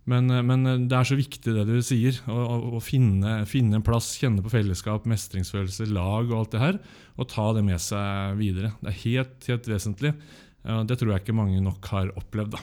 Men, 0.09 0.31
eh, 0.33 0.43
men, 0.43 0.67
eh, 0.67 0.81
det 0.88 0.97
er 0.97 1.09
så 1.09 1.19
viktig 1.19 1.55
det 1.55 1.67
du 1.69 1.79
sier, 1.85 2.17
å, 2.31 2.38
å, 2.79 2.83
finne, 2.83 3.43
finne, 3.50 3.79
en 3.79 3.85
plass, 3.85 4.15
kjenne 4.21 4.45
på 4.45 4.53
fellesskap, 4.53 5.09
mestringsfølelse, 5.11 5.91
lag 5.93 6.31
og 6.31 6.38
alt 6.41 6.57
det 6.57 6.65
her, 6.65 6.81
og 7.19 7.29
ta 7.29 7.50
det 7.57 7.65
med 7.67 7.83
seg 7.83 8.38
videre. 8.41 8.73
Det 8.81 8.93
er 8.93 9.03
helt, 9.05 9.38
helt 9.50 9.69
vesentlig. 9.69 10.15
Det 10.88 10.97
tror 10.99 11.12
jeg 11.12 11.23
ikke 11.23 11.37
mange 11.37 11.61
nok 11.62 11.87
har 11.93 12.11
opplevd. 12.19 12.57
Da. 12.57 12.61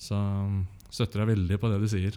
Så 0.00 0.16
støtter 0.90 1.22
jeg 1.22 1.30
veldig 1.34 1.58
på 1.60 1.70
det 1.70 1.78
du 1.82 1.88
sier. 1.90 2.16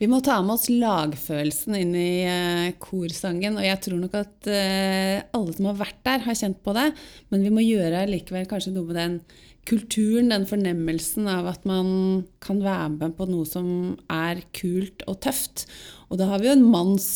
Vi 0.00 0.08
må 0.10 0.18
ta 0.24 0.40
med 0.42 0.56
oss 0.56 0.66
lagfølelsen 0.72 1.76
inn 1.78 1.94
i 1.94 2.26
uh, 2.26 2.74
korsangen. 2.82 3.58
Og 3.60 3.66
jeg 3.66 3.80
tror 3.84 4.00
nok 4.00 4.16
at 4.18 4.50
uh, 4.50 5.22
alle 5.36 5.54
som 5.54 5.68
har 5.70 5.78
vært 5.78 6.00
der, 6.06 6.24
har 6.26 6.38
kjent 6.38 6.60
på 6.66 6.74
det. 6.76 6.88
Men 7.30 7.46
vi 7.46 7.52
må 7.54 7.64
gjøre 7.64 8.06
likevel 8.10 8.48
kanskje 8.50 8.74
noe 8.74 8.88
med 8.90 8.98
den 8.98 9.16
kulturen, 9.64 10.32
den 10.32 10.44
fornemmelsen 10.48 11.30
av 11.30 11.46
at 11.54 11.62
man 11.68 12.24
kan 12.44 12.58
være 12.60 12.90
med 12.98 13.14
på 13.16 13.28
noe 13.30 13.48
som 13.48 13.68
er 14.12 14.42
kult 14.56 15.06
og 15.08 15.22
tøft. 15.24 15.68
Og 16.10 16.20
da 16.20 16.28
har 16.32 16.42
vi 16.42 16.50
jo 16.50 16.58
en 16.58 16.68
manns, 16.74 17.08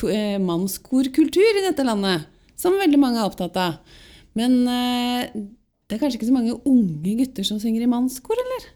uh, 0.00 0.38
mannskorkultur 0.42 1.60
i 1.60 1.66
dette 1.68 1.86
landet, 1.86 2.24
som 2.58 2.80
veldig 2.80 3.02
mange 3.02 3.20
er 3.20 3.28
opptatt 3.28 3.58
av. 3.60 3.98
Men 4.38 4.62
det 4.64 5.98
er 5.98 6.00
kanskje 6.00 6.16
ikke 6.16 6.30
så 6.30 6.32
mange 6.32 6.54
unge 6.64 7.18
gutter 7.18 7.44
som 7.44 7.58
synger 7.60 7.84
i 7.84 7.90
mannskor, 7.90 8.38
eller? 8.40 8.70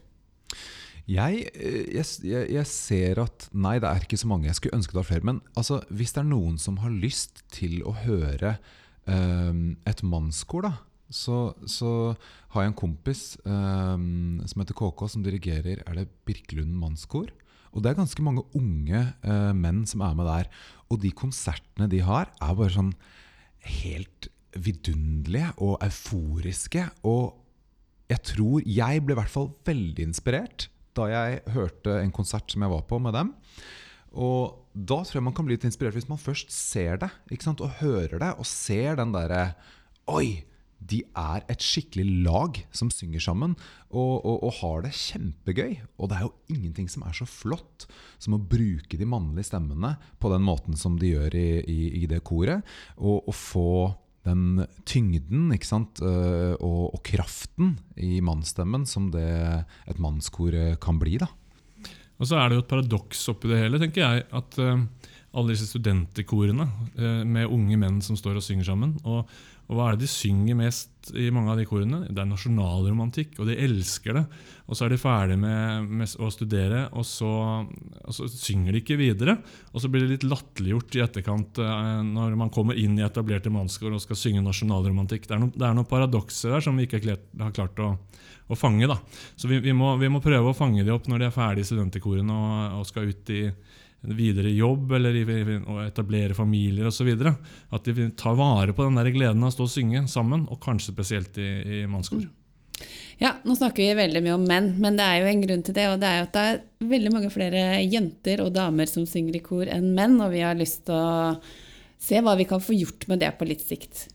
Jeg, 1.07 1.45
eh, 1.55 1.87
jeg, 1.95 2.47
jeg, 2.51 2.67
ser 2.67 3.21
at 3.23 3.47
Nei, 3.55 3.77
det 3.79 3.87
er 3.87 4.03
ikke 4.03 4.19
så 4.19 4.27
mange. 4.27 4.49
Jeg 4.49 4.59
skulle 4.59 4.75
ønske 4.75 4.91
det 4.91 4.99
var 4.99 5.07
flere. 5.07 5.27
Men 5.29 5.39
altså, 5.55 5.79
hvis 5.87 6.11
det 6.15 6.23
er 6.23 6.29
noen 6.33 6.59
som 6.59 6.81
har 6.83 6.91
lyst 6.91 7.45
til 7.53 7.79
å 7.87 7.95
høre 8.03 8.57
um, 9.07 9.77
et 9.87 10.03
mannskor, 10.03 10.67
da, 10.67 10.73
så, 11.07 11.55
så, 11.63 11.89
har 12.51 12.65
jeg 12.65 12.73
en 12.73 12.79
kompis 12.81 13.21
um, 13.47 14.41
som 14.43 14.59
heter 14.59 14.75
KK, 14.75 15.05
som 15.07 15.23
dirigerer 15.23 15.79
Er 15.87 15.95
det 15.95 16.09
Birkelund 16.27 16.75
mannskor? 16.75 17.31
Og 17.71 17.83
det 17.83 17.91
er 17.93 17.99
ganske 18.01 18.23
mange 18.25 18.43
unge 18.57 19.05
uh, 19.23 19.53
menn 19.55 19.85
som 19.87 20.03
er 20.03 20.15
med 20.17 20.27
der. 20.27 20.51
Og 20.91 20.99
de 21.03 21.13
konsertene 21.15 21.87
de 21.91 22.03
har, 22.03 22.33
er 22.43 22.57
bare 22.59 22.75
sånn 22.75 22.95
helt 23.79 24.27
vidunderlige 24.57 25.53
og 25.63 25.77
euforiske. 25.85 26.83
Og 27.07 27.37
jeg 28.11 28.23
tror 28.27 28.67
Jeg 28.67 29.03
ble 29.05 29.15
i 29.15 29.19
hvert 29.21 29.31
fall 29.31 29.53
veldig 29.67 30.11
inspirert 30.11 30.67
da 30.97 31.07
jeg 31.11 31.41
hørte 31.55 31.99
en 32.01 32.13
konsert 32.13 32.49
som 32.51 32.65
jeg 32.65 32.73
var 32.73 32.85
på 32.89 32.99
med 33.03 33.15
dem. 33.17 33.33
Og 34.17 34.57
da 34.73 35.01
tror 35.03 35.19
jeg 35.19 35.27
man 35.27 35.35
kan 35.37 35.47
bli 35.47 35.57
litt 35.57 35.65
inspirert 35.67 35.97
hvis 35.97 36.09
man 36.09 36.21
først 36.21 36.53
ser 36.53 36.99
det 37.01 37.11
og 37.57 37.79
hører 37.81 38.17
det, 38.21 38.33
og 38.37 38.45
ser 38.45 38.99
den 38.99 39.15
derre 39.15 39.51
Oi! 40.07 40.43
De 40.77 40.99
er 41.17 41.41
et 41.49 41.63
skikkelig 41.65 42.05
lag 42.21 42.59
som 42.69 42.91
synger 42.93 43.23
sammen 43.23 43.55
og, 43.89 44.21
og, 44.21 44.43
og, 44.45 44.51
har 44.59 44.83
det 44.85 44.91
kjempegøy. 44.93 45.71
Og 45.97 46.11
det 46.11 46.19
er 46.19 46.27
jo 46.27 46.53
ingenting 46.53 46.85
som 46.91 47.01
er 47.07 47.15
så 47.17 47.25
flott 47.25 47.87
som 48.21 48.35
å 48.37 48.41
bruke 48.53 48.99
de 48.99 49.07
mannlige 49.09 49.49
stemmene 49.49 49.95
på 50.21 50.29
den 50.29 50.45
måten 50.45 50.77
som 50.77 50.99
de 51.01 51.15
gjør 51.15 51.33
i, 51.33 51.47
i, 51.65 51.79
i 52.03 52.09
det 52.09 52.21
koret. 52.27 52.61
Og, 52.97 53.25
og, 53.25 53.33
få 53.33 53.71
den 54.27 54.65
tyngden 54.87 55.49
sant? 55.65 56.01
Eh, 56.03 56.53
og, 56.59 56.93
og 56.93 57.01
kraften 57.07 57.77
i 57.95 58.19
mannsstemmen 58.21 58.85
som 58.89 59.09
det 59.13 59.27
et 59.87 60.01
mannskor 60.03 60.55
kan 60.83 60.99
bli. 61.01 61.17
da. 61.23 61.31
Og 62.17 62.29
så 62.29 62.39
er 62.39 62.49
det 62.49 62.57
jo 62.57 62.63
et 62.63 62.71
paradoks 62.71 63.27
oppi 63.33 63.51
det 63.51 63.61
hele, 63.61 63.79
tenker 63.81 64.03
jeg. 64.03 64.25
At 64.35 64.57
uh, 64.61 64.81
alle 65.37 65.53
disse 65.53 65.69
studentekorene 65.69 66.65
uh, 66.65 67.21
med 67.27 67.51
unge 67.53 67.77
menn 67.79 68.01
som 68.05 68.17
står 68.17 68.39
og 68.39 68.45
synger 68.45 68.67
sammen. 68.71 68.95
Og, 69.05 69.23
og, 69.67 69.73
hva 69.75 69.89
er 69.89 69.97
det 69.97 70.05
de 70.05 70.09
synger 70.11 70.57
mest 70.57 71.11
i 71.15 71.27
mange 71.33 71.51
av 71.53 71.59
de 71.59 71.67
korene? 71.67 72.01
Det 72.07 72.21
er 72.23 72.29
nasjonalromantikk, 72.29 73.37
og 73.39 73.49
de 73.49 73.57
elsker 73.67 74.17
det. 74.17 74.23
Og 74.67 74.79
så 74.79 74.87
er 74.87 74.93
de 74.93 74.99
ferdig 75.01 75.37
med, 75.39 75.87
med 76.01 76.15
å 76.23 76.31
studere, 76.33 76.85
og 76.97 77.05
så, 77.07 77.31
og 77.63 78.15
så, 78.15 78.29
synger 78.31 78.73
de 78.73 78.81
ikke 78.83 78.99
videre. 78.99 79.37
Og 79.73 79.83
så 79.83 79.91
blir 79.91 80.05
det 80.05 80.15
litt 80.15 80.27
latterliggjort 80.27 80.97
i 80.97 81.03
etterkant 81.05 81.61
uh, 81.63 81.99
når 82.07 82.37
man 82.39 82.53
kommer 82.53 82.79
inn 82.79 82.97
i 82.99 83.05
etablerte 83.05 83.53
mannskår 83.53 83.95
og 83.97 84.03
skal 84.03 84.19
synge 84.19 84.45
nasjonalromantikk. 84.45 85.29
Det 85.29 85.37
er, 85.37 85.43
no, 85.43 85.51
det 85.53 85.67
er 85.67 85.77
noen 85.77 85.89
paradokser 85.89 86.57
der 86.57 86.65
som 86.65 86.79
vi 86.79 86.89
ikke 86.89 87.03
har 87.05 87.55
klart 87.55 87.83
å 87.83 87.93
å 88.47 88.55
fange. 88.55 88.87
da. 88.87 88.97
Så 89.35 89.47
vi, 89.47 89.59
vi, 89.59 89.73
må, 89.75 89.95
vi, 89.99 90.09
må, 90.11 90.21
prøve 90.23 90.51
å 90.51 90.57
fange 90.57 90.85
de 90.85 90.93
opp 90.93 91.07
når 91.11 91.19
de 91.19 91.27
er 91.27 91.35
ferdige 91.35 91.67
i 91.67 91.69
studentekorene 91.71 92.37
og, 92.37 92.79
og 92.79 92.87
skal 92.87 93.11
ut 93.11 93.33
i 93.33 93.41
videre 94.01 94.51
jobb 94.53 94.91
eller 94.97 95.15
å 95.67 95.79
etablere 95.85 96.37
familier 96.37 96.87
osv. 96.89 97.09
At 97.73 97.87
de 97.87 98.09
tar 98.17 98.37
vare 98.39 98.75
på 98.75 98.85
den 98.85 98.99
der 98.99 99.11
gleden 99.13 99.43
av 99.43 99.51
å 99.51 99.55
stå 99.55 99.67
og 99.67 99.73
synge 99.73 100.03
sammen, 100.11 100.45
og 100.51 100.61
kanskje 100.63 100.93
spesielt 100.93 101.39
i, 101.41 101.49
i 101.81 101.85
mannskor. 101.89 102.27
Ja, 103.17 103.33
nå 103.43 103.55
snakker 103.57 103.81
vi 103.81 103.97
veldig 103.97 104.21
mye 104.21 104.35
om 104.37 104.43
menn, 104.45 104.73
men 104.81 104.97
det 104.99 105.05
er 105.05 105.23
jo 105.23 105.29
en 105.31 105.41
grunn 105.41 105.63
til 105.65 105.77
det. 105.77 105.87
Og 105.89 106.01
det 106.01 106.09
er 106.09 106.19
jo 106.19 106.27
at 106.27 106.35
det 106.35 106.43
er 106.49 106.91
veldig 106.91 107.13
mange 107.15 107.31
flere 107.33 107.63
jenter 107.81 108.43
og 108.45 108.53
damer 108.55 108.89
som 108.89 109.07
synger 109.09 109.39
i 109.39 109.45
kor 109.45 109.65
enn 109.73 109.89
menn, 109.97 110.19
og 110.21 110.35
vi 110.35 110.43
har 110.45 110.57
lyst 110.57 110.85
til 110.89 110.97
å 110.97 111.39
se 111.97 112.21
hva 112.21 112.35
vi 112.37 112.45
kan 112.49 112.61
få 112.61 112.77
gjort 112.77 113.07
med 113.09 113.23
det 113.23 113.33
på 113.39 113.47
litt 113.49 113.65
sikt. 113.65 114.05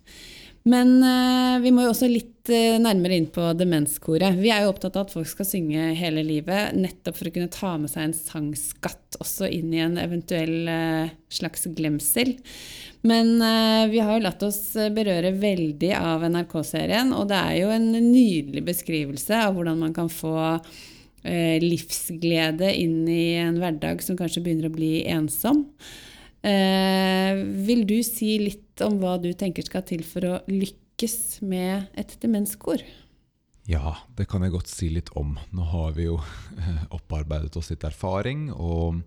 Men 0.63 1.01
uh, 1.03 1.59
vi 1.63 1.73
må 1.75 1.83
jo 1.83 1.91
også 1.91 2.07
litt 2.11 2.51
uh, 2.53 2.79
nærmere 2.83 3.17
inn 3.19 3.27
på 3.35 3.49
demenskoret. 3.59 4.39
Vi 4.39 4.53
er 4.55 4.63
jo 4.63 4.71
opptatt 4.71 4.95
av 4.99 5.09
at 5.09 5.15
folk 5.15 5.27
skal 5.31 5.49
synge 5.49 5.89
hele 5.99 6.23
livet, 6.27 6.77
nettopp 6.79 7.19
for 7.19 7.31
å 7.31 7.33
kunne 7.35 7.51
ta 7.51 7.73
med 7.83 7.91
seg 7.91 8.07
en 8.07 8.15
sangskatt 8.15 9.19
også 9.23 9.51
inn 9.51 9.75
i 9.75 9.83
en 9.83 9.99
eventuell 9.99 10.71
uh, 10.71 11.11
slags 11.33 11.67
glemsel. 11.75 12.37
Men 13.03 13.35
vi 13.91 13.99
har 13.99 14.15
jo 14.15 14.23
latt 14.23 14.45
oss 14.47 14.77
berøre 14.95 15.33
veldig 15.35 15.89
av 15.97 16.23
NRK-serien, 16.23 17.09
og 17.19 17.33
det 17.33 17.41
er 17.41 17.57
jo 17.59 17.73
en 17.75 17.89
nydelig 17.91 18.63
beskrivelse 18.69 19.41
av 19.43 19.57
hvordan 19.57 19.81
man 19.81 19.97
kan 19.97 20.07
få 20.07 20.37
livsglede 21.65 22.71
inn 22.79 23.09
i 23.11 23.41
en 23.43 23.59
hverdag 23.59 24.07
som 24.07 24.15
kanskje 24.21 24.45
begynner 24.47 24.71
å 24.71 24.77
bli 24.77 24.93
ensom. 25.11 25.65
Eh, 26.43 27.39
vil 27.67 27.85
du 27.87 28.01
si 28.03 28.35
litt 28.43 28.83
om 28.83 28.99
hva 28.99 29.15
du 29.23 29.31
tenker 29.39 29.67
skal 29.67 29.85
til 29.87 30.03
for 30.07 30.27
å 30.27 30.41
lykkes 30.51 31.43
med 31.47 31.93
et 31.99 32.17
demenskor? 32.23 32.83
Ja, 33.71 33.95
det 34.19 34.27
kan 34.31 34.43
jeg 34.43 34.55
godt 34.57 34.71
si 34.71 34.89
litt 34.91 35.13
om. 35.19 35.37
Nå 35.55 35.67
har 35.71 35.95
vi 35.95 36.09
jo 36.09 36.19
opparbeidet 36.97 37.55
oss 37.59 37.71
litt 37.71 37.87
erfaring, 37.87 38.49
og 38.51 39.05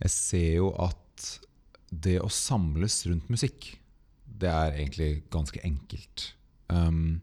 jeg 0.00 0.14
ser 0.14 0.50
jo 0.62 0.72
at 0.80 1.28
det 1.90 2.16
å 2.22 2.30
samles 2.32 3.02
rundt 3.10 3.28
musikk, 3.28 3.74
det 4.24 4.48
er 4.48 4.78
egentlig 4.78 5.26
ganske 5.32 5.60
enkelt. 5.66 6.30
Um, 6.72 7.20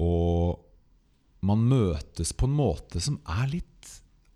og 0.00 0.64
man 1.46 1.62
møtes 1.68 2.32
på 2.34 2.48
en 2.48 2.56
måte 2.56 3.02
som 3.04 3.20
er 3.28 3.46
litt 3.52 3.68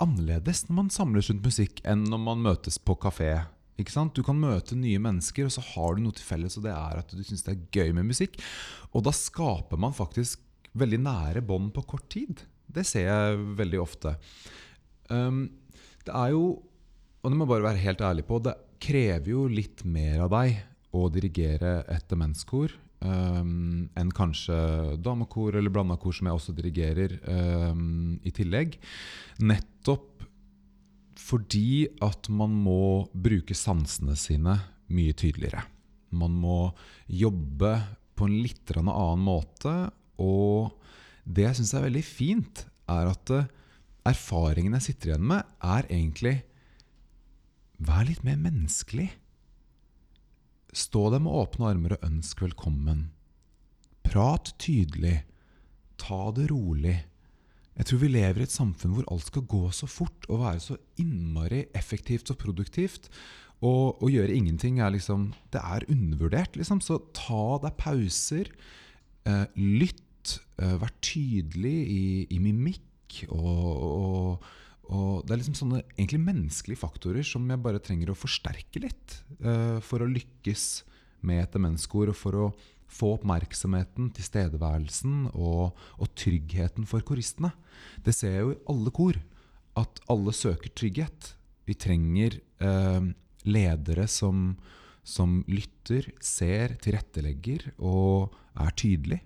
annerledes 0.03 0.67
når 0.69 0.77
man 0.77 0.93
samles 0.93 1.33
rundt 1.33 1.47
musikk, 1.47 1.81
enn 1.89 2.05
når 2.07 2.23
man 2.29 2.47
møtes 2.47 2.79
på 2.79 2.95
kafé? 3.01 3.33
Du 3.77 4.23
kan 4.25 4.39
møte 4.41 4.77
nye 4.79 5.01
mennesker, 5.03 5.47
og 5.47 5.53
så 5.53 5.65
har 5.75 5.97
du 5.97 6.05
noe 6.05 6.17
til 6.17 6.25
felles, 6.25 6.57
og 6.57 6.65
det 6.65 6.73
er 6.73 7.01
at 7.03 7.13
du 7.13 7.23
syns 7.25 7.45
det 7.45 7.55
er 7.55 7.65
gøy 7.77 7.93
med 7.97 8.09
musikk. 8.09 8.39
Og 8.97 9.05
da 9.05 9.13
skaper 9.13 9.81
man 9.81 9.97
faktisk 9.97 10.41
veldig 10.77 11.01
nære 11.05 11.43
bånd 11.45 11.73
på 11.77 11.85
kort 11.89 12.09
tid. 12.13 12.41
Det 12.67 12.87
ser 12.89 13.09
jeg 13.09 13.43
veldig 13.59 13.83
ofte. 13.83 14.17
Um, 15.13 15.45
det 16.07 16.15
er 16.15 16.33
jo, 16.33 16.47
og 17.21 17.29
det 17.29 17.37
må 17.37 17.45
jeg 17.45 17.53
bare 17.53 17.69
være 17.69 17.85
helt 17.85 18.03
ærlig 18.05 18.27
på, 18.29 18.41
det 18.43 18.57
krever 18.83 19.31
jo 19.33 19.47
litt 19.51 19.85
mer 19.89 20.25
av 20.27 20.33
deg 20.35 20.59
å 20.97 21.07
dirigere 21.13 21.79
et 21.93 22.05
demenskor 22.11 22.73
um, 23.05 23.87
enn 23.97 24.13
kanskje 24.15 24.57
damekor 25.05 25.57
eller 25.59 25.73
blandakor, 25.73 26.15
som 26.17 26.29
jeg 26.29 26.41
også 26.41 26.57
dirigerer 26.57 27.17
um, 27.29 28.17
i 28.25 28.33
tillegg. 28.35 28.79
Nettopp 29.45 30.26
fordi 31.27 31.89
at 32.05 32.29
man 32.31 32.55
må 32.55 33.09
bruke 33.11 33.57
sansene 33.57 34.15
sine 34.19 34.55
mye 34.95 35.15
tydeligere. 35.17 35.65
Man 36.15 36.37
må 36.39 36.71
jobbe 37.11 37.73
på 38.17 38.29
en 38.29 38.39
litt 38.45 38.73
annen 38.77 39.25
måte. 39.27 39.75
Og 40.23 40.77
det 41.27 41.49
jeg 41.49 41.59
syns 41.61 41.75
er 41.75 41.87
veldig 41.89 42.05
fint, 42.07 42.67
er 42.87 43.11
at 43.11 43.33
erfaringen 43.33 43.53
erfaringene 44.07 44.79
jeg 44.79 44.93
sitter 44.93 45.13
igjen 45.13 45.27
med, 45.33 45.43
er 45.63 45.89
egentlig 45.91 46.37
Vær 47.77 48.07
litt 48.09 48.23
mer 48.25 48.39
menneskelig. 48.41 49.11
Stå 50.73 51.11
der 51.13 51.21
med 51.21 51.35
åpne 51.37 51.67
armer 51.69 51.95
og 51.99 52.07
ønsk 52.09 52.41
velkommen. 52.47 53.11
Prat 54.07 54.55
tydelig. 54.57 55.27
Ta 56.01 56.31
det 56.33 56.47
rolig. 56.49 56.95
Jeg 57.77 57.89
tror 57.91 58.01
vi 58.01 58.09
lever 58.09 58.41
i 58.41 58.47
et 58.47 58.55
samfunn 58.55 58.95
hvor 58.97 59.09
alt 59.13 59.27
skal 59.29 59.45
gå 59.49 59.67
så 59.75 59.89
fort 59.91 60.25
og 60.31 60.41
være 60.47 60.63
så 60.65 60.79
innmari 61.03 61.67
effektivt 61.77 62.33
og 62.33 62.39
produktivt. 62.41 63.11
Og 63.65 64.03
å 64.05 64.11
gjøre 64.13 64.35
ingenting 64.37 64.81
er 64.85 64.93
liksom 64.93 65.31
Det 65.53 65.61
er 65.63 65.87
undervurdert, 65.93 66.57
liksom. 66.57 66.83
Så 66.85 67.01
ta 67.17 67.59
deg 67.65 67.77
pauser. 67.81 68.53
Eh, 69.29 69.47
lytt. 69.57 70.41
Eh, 70.59 70.77
vær 70.81 70.93
tydelig 71.05 71.77
i, 71.93 72.05
i 72.33 72.41
mimikk. 72.43 73.27
Og, 73.29 73.61
og, 73.87 74.47
og, 74.91 75.11
det 75.25 75.35
er 75.35 75.41
liksom 75.41 75.57
sånne 75.57 75.85
egentlig 75.97 76.21
menneskelige 76.25 76.81
faktorer 76.81 77.25
som 77.25 77.45
jeg 77.49 77.63
bare 77.63 77.81
trenger 77.81 78.13
å 78.13 78.19
forsterke 78.19 78.83
litt 78.83 79.21
eh, 79.41 79.79
for 79.85 80.03
å 80.03 80.11
lykkes 80.11 80.67
med 81.27 81.43
et 81.43 81.55
demenskor, 81.57 82.11
og 82.13 82.19
for 82.19 82.39
å 82.39 82.47
få 82.87 83.17
oppmerksomheten, 83.17 84.11
tilstedeværelsen 84.17 85.29
og, 85.35 85.77
og, 85.99 86.09
tryggheten 86.19 86.87
for 86.89 87.05
koristene. 87.07 87.53
Det 88.05 88.15
ser 88.15 88.37
jeg 88.37 88.45
jo 88.45 88.55
i 88.55 88.63
alle 88.73 88.93
kor, 88.95 89.19
at 89.77 90.03
alle 90.13 90.35
søker 90.37 90.73
trygghet. 90.73 91.33
Vi 91.67 91.77
trenger 91.77 92.39
eh, 92.63 93.09
ledere 93.47 94.07
som, 94.11 94.55
som, 95.05 95.41
lytter, 95.51 96.09
ser, 96.23 96.77
tilrettelegger 96.83 97.73
og 97.77 98.35
er 98.57 98.77
tydelig. 98.79 99.21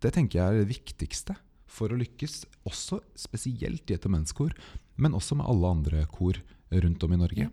Det 0.00 0.12
tenker 0.16 0.40
jeg 0.40 0.46
er 0.46 0.64
det 0.64 0.72
viktigste 0.72 1.36
for 1.74 1.92
å 1.92 1.98
lykkes, 1.98 2.44
også 2.68 3.00
spesielt 3.18 3.90
i 3.90 3.96
et 3.96 4.04
demenskor, 4.04 4.54
men 4.96 5.16
også 5.16 5.38
med 5.38 5.48
alle 5.50 5.70
andre 5.76 6.04
kor 6.10 6.38
rundt 6.70 7.06
om 7.06 7.14
i 7.14 7.20
Norge. 7.20 7.50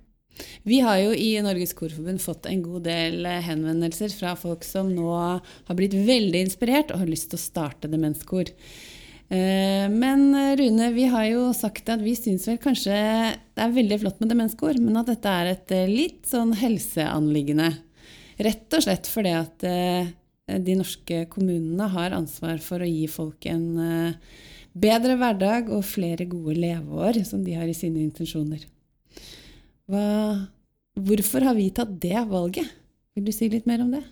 Vi 0.64 0.80
har 0.80 1.00
jo 1.02 1.14
i 1.14 1.34
Norges 1.44 1.74
Korforbund 1.78 2.22
fått 2.22 2.48
en 2.50 2.62
god 2.64 2.86
del 2.88 3.26
eh, 3.26 3.42
henvendelser 3.46 4.14
fra 4.14 4.36
folk 4.40 4.66
som 4.66 4.92
nå 4.94 5.12
har 5.18 5.78
blitt 5.78 5.96
veldig 5.96 6.46
inspirert 6.46 6.94
og 6.94 7.04
har 7.04 7.12
lyst 7.12 7.32
til 7.32 7.40
å 7.40 7.44
starte 7.44 7.90
demenskor. 7.92 8.52
Eh, 9.32 9.88
men 9.92 10.28
eh, 10.38 10.54
Rune, 10.60 10.92
vi 10.96 11.08
har 11.12 11.28
jo 11.32 11.48
sagt 11.58 11.90
at 11.94 12.04
vi 12.04 12.16
syns 12.18 12.48
vel 12.50 12.62
kanskje 12.62 12.94
det 12.94 13.66
er 13.66 13.78
veldig 13.78 14.02
flott 14.04 14.22
med 14.22 14.34
demenskor, 14.34 14.80
men 14.82 15.02
at 15.02 15.12
dette 15.12 15.38
er 15.42 15.54
et 15.54 15.76
litt 15.90 16.26
sånn 16.30 16.54
helseanliggende. 16.58 17.72
Rett 18.42 18.78
og 18.78 18.86
slett 18.86 19.10
fordi 19.10 19.36
at 19.38 19.66
de 20.66 20.74
norske 20.74 21.26
kommunene 21.30 21.86
har 21.94 22.16
ansvar 22.18 22.58
for 22.64 22.82
å 22.82 22.90
gi 22.90 23.04
folk 23.12 23.46
en 23.52 23.68
bedre 24.74 25.18
hverdag 25.20 25.70
og 25.76 25.86
flere 25.86 26.26
gode 26.32 26.56
leveår, 26.58 27.22
som 27.28 27.44
de 27.46 27.54
har 27.60 27.70
i 27.70 27.78
sine 27.78 28.02
intensjoner. 28.02 28.66
Hva, 29.90 30.06
hvorfor 31.00 31.48
har 31.48 31.58
vi 31.58 31.70
tatt 31.76 31.94
det 32.02 32.20
valget? 32.30 32.68
Vil 33.16 33.28
du 33.28 33.34
si 33.36 33.50
litt 33.52 33.68
mer 33.70 33.84
om 33.84 33.92
det? 33.96 34.04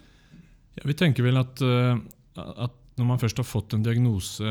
Ja, 0.80 0.86
vi 0.88 0.96
tenker 0.98 1.26
vel 1.26 1.40
at, 1.40 1.62
eh, 1.64 2.00
at, 2.36 2.76
når 3.00 3.08
man 3.08 3.22
først 3.22 3.40
har 3.40 3.48
fått 3.48 3.76
en 3.76 3.84
diagnose 3.86 4.44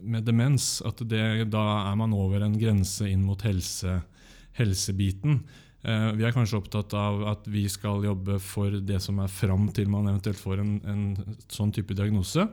med 0.00 0.24
demens, 0.24 0.78
at 0.86 1.02
det, 1.08 1.50
da 1.52 1.64
er 1.90 1.96
man 2.00 2.14
over 2.16 2.44
en 2.44 2.56
grense 2.60 3.08
inn 3.08 3.24
mot 3.26 3.40
helse, 3.44 3.98
helsebiten. 4.56 5.42
Eh, 5.84 6.10
vi 6.16 6.24
er 6.24 6.36
kanskje 6.36 6.60
opptatt 6.60 6.96
av 6.96 7.24
at 7.34 7.48
vi 7.52 7.66
skal 7.72 8.04
jobbe 8.04 8.38
for 8.44 8.80
det 8.84 9.00
som 9.04 9.20
er 9.20 9.32
fram 9.32 9.68
til 9.76 9.92
man 9.92 10.08
eventuelt 10.08 10.40
får 10.40 10.64
en, 10.64 10.76
en 10.88 11.36
sånn 11.52 11.72
type 11.76 11.96
diagnose. 11.96 12.48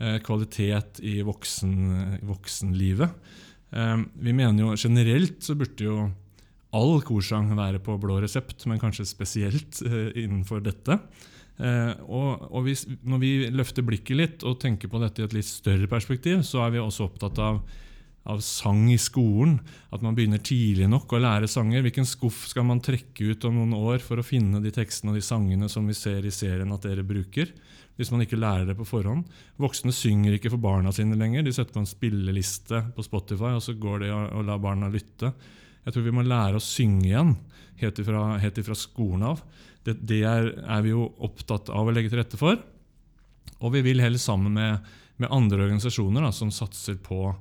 Eh, 0.00 0.18
kvalitet 0.24 1.00
i 1.04 1.20
voksen, 1.24 2.20
voksenlivet. 2.28 3.40
Vi 3.72 4.32
mener 4.36 4.58
jo 4.60 4.74
generelt 4.76 5.38
så 5.40 5.54
burde 5.56 5.86
jo 5.86 5.94
all 6.72 7.02
korsang 7.04 7.52
være 7.56 7.82
på 7.84 7.98
blå 8.00 8.18
resept, 8.22 8.66
men 8.70 8.80
kanskje 8.80 9.08
spesielt 9.08 9.82
innenfor 9.84 10.64
dette. 10.64 10.98
Og, 11.62 12.46
og 12.48 12.64
hvis, 12.64 12.86
når 13.04 13.20
vi 13.20 13.32
løfter 13.52 13.84
blikket 13.86 14.18
litt 14.18 14.46
og 14.48 14.56
tenker 14.62 14.90
på 14.90 15.00
dette 15.02 15.20
i 15.20 15.26
et 15.26 15.36
litt 15.36 15.46
større 15.46 15.86
perspektiv, 15.90 16.40
så 16.48 16.64
er 16.64 16.72
vi 16.74 16.80
også 16.82 17.10
opptatt 17.10 17.38
av 17.44 17.60
av 18.22 18.40
sang 18.44 18.86
i 18.92 18.98
skolen. 19.00 19.58
At 19.90 20.02
man 20.04 20.16
begynner 20.16 20.42
tidlig 20.42 20.88
nok 20.90 21.12
å 21.12 21.20
lære 21.22 21.50
sanger. 21.50 21.82
Hvilken 21.84 22.06
skuff 22.08 22.44
skal 22.50 22.66
man 22.68 22.82
trekke 22.84 23.32
ut 23.32 23.46
om 23.48 23.58
noen 23.58 23.74
år 23.76 24.02
for 24.04 24.20
å 24.20 24.26
finne 24.26 24.62
de 24.62 24.72
tekstene 24.74 25.12
og 25.12 25.18
de 25.18 25.24
sangene 25.26 25.70
som 25.72 25.88
vi 25.88 25.96
ser 25.98 26.26
i 26.26 26.34
serien 26.34 26.72
at 26.74 26.86
dere 26.86 27.06
bruker? 27.06 27.50
Hvis 27.98 28.12
man 28.14 28.22
ikke 28.24 28.40
lærer 28.40 28.70
det 28.70 28.78
på 28.78 28.88
forhånd. 28.88 29.26
Voksne 29.60 29.92
synger 29.94 30.36
ikke 30.36 30.52
for 30.54 30.62
barna 30.62 30.94
sine 30.94 31.18
lenger. 31.18 31.44
De 31.44 31.54
setter 31.54 31.74
på 31.74 31.82
en 31.82 31.90
spilleliste 31.90 32.84
på 32.96 33.04
Spotify, 33.04 33.52
og 33.56 33.64
så 33.64 33.74
går 33.78 34.06
de 34.06 34.14
og 34.14 34.46
lar 34.48 34.62
barna 34.62 34.88
lytte. 34.92 35.34
Jeg 35.82 35.94
tror 35.94 36.06
vi 36.06 36.14
må 36.14 36.24
lære 36.26 36.58
å 36.58 36.62
synge 36.62 37.08
igjen, 37.08 37.36
helt 37.82 38.00
ifra, 38.02 38.24
helt 38.42 38.58
ifra 38.62 38.76
skolen 38.78 39.26
av. 39.32 39.42
Det, 39.82 39.96
det 39.98 40.20
er, 40.28 40.52
er, 40.62 40.82
vi 40.84 40.92
jo 40.92 41.08
opptatt 41.26 41.72
av 41.74 41.88
å 41.88 41.94
legge 41.94 42.12
til 42.12 42.22
rette 42.22 42.38
for. 42.38 42.60
Og 43.62 43.74
vi 43.74 43.82
vil 43.86 44.02
heller 44.02 44.22
sammen 44.22 44.54
med, 44.54 44.92
med 45.22 45.32
andre 45.34 45.64
organisasjoner 45.64 46.22
da, 46.22 46.30
som 46.34 46.52
satser 46.54 47.00
på 47.02 47.32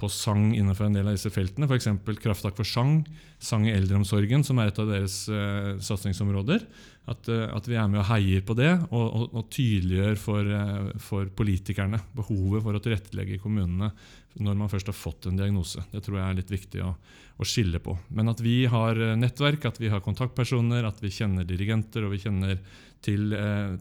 på 0.00 0.08
sang 0.12 0.50
innenfor 0.56 0.88
en 0.88 0.96
del 0.96 1.08
av 1.08 1.16
disse 1.16 1.32
feltene. 1.32 1.68
F.eks. 1.68 1.88
Krafttak 2.22 2.56
for 2.58 2.68
sang, 2.68 3.02
sang 3.42 3.66
i 3.68 3.74
eldreomsorgen, 3.74 4.44
som 4.46 4.60
er 4.60 4.70
et 4.70 4.80
av 4.80 4.88
deres 4.90 5.22
uh, 5.32 5.76
satsingsområder. 5.84 6.64
At, 7.10 7.28
uh, 7.28 7.48
at, 7.56 7.68
vi 7.68 7.76
er 7.76 7.90
med 7.90 8.02
og 8.02 8.08
heier 8.08 8.44
på 8.46 8.56
det, 8.58 8.70
og, 8.88 9.04
og, 9.04 9.26
og 9.36 9.50
tydeliggjør 9.52 10.20
for, 10.20 10.48
uh, 10.48 10.90
for, 11.04 11.28
politikerne 11.36 12.00
behovet 12.16 12.64
for 12.64 12.76
å 12.76 12.82
tilrettelegge 12.82 13.36
i 13.36 13.42
kommunene 13.42 13.92
når 14.38 14.58
man 14.58 14.70
først 14.70 14.90
har 14.90 14.96
fått 14.96 15.26
en 15.26 15.38
diagnose. 15.38 15.82
Det 15.90 16.04
tror 16.06 16.20
jeg 16.20 16.26
er 16.26 16.38
litt 16.38 16.52
viktig 16.52 16.84
å, 16.86 16.92
å 17.40 17.46
skille 17.48 17.80
på. 17.82 17.96
Men 18.14 18.30
at 18.30 18.42
vi 18.44 18.62
har 18.70 18.98
nettverk, 19.18 19.66
at 19.66 19.80
vi 19.82 19.90
har 19.90 20.04
kontaktpersoner, 20.04 20.86
at 20.86 21.02
vi 21.02 21.10
kjenner 21.14 21.48
dirigenter 21.48 22.06
og 22.06 22.14
vi 22.14 22.22
kjenner 22.22 22.60
til, 23.02 23.34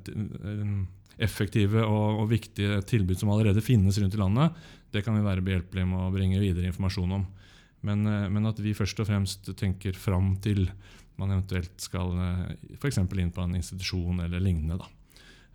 til 0.06 0.34
effektive 1.20 1.84
og, 1.84 2.22
og, 2.22 2.28
viktige 2.32 2.80
tilbud 2.88 3.20
som 3.20 3.32
allerede 3.34 3.64
finnes 3.64 4.00
rundt 4.00 4.16
i 4.16 4.22
landet, 4.22 4.62
det 4.94 5.04
kan 5.06 5.18
vi 5.18 5.26
være 5.26 5.44
behjelpelige 5.46 5.90
med 5.90 6.08
å 6.08 6.14
bringe 6.14 6.42
videre 6.42 6.70
informasjon 6.72 7.18
om. 7.20 7.28
Men, 7.86 8.06
eh, 8.08 8.30
men, 8.32 8.48
at 8.50 8.60
vi 8.64 8.76
først 8.76 9.00
og 9.04 9.10
fremst 9.10 9.52
tenker 9.60 9.98
fram 9.98 10.34
til 10.44 10.66
man 11.20 11.34
eventuelt 11.36 11.84
skal 11.84 12.16
eh, 12.16 12.56
f.eks. 12.80 13.02
inn 13.04 13.36
på 13.36 13.44
en 13.44 13.60
institusjon 13.60 14.24
eller 14.24 14.44
lignende. 14.44 14.80
Da. 14.80 14.88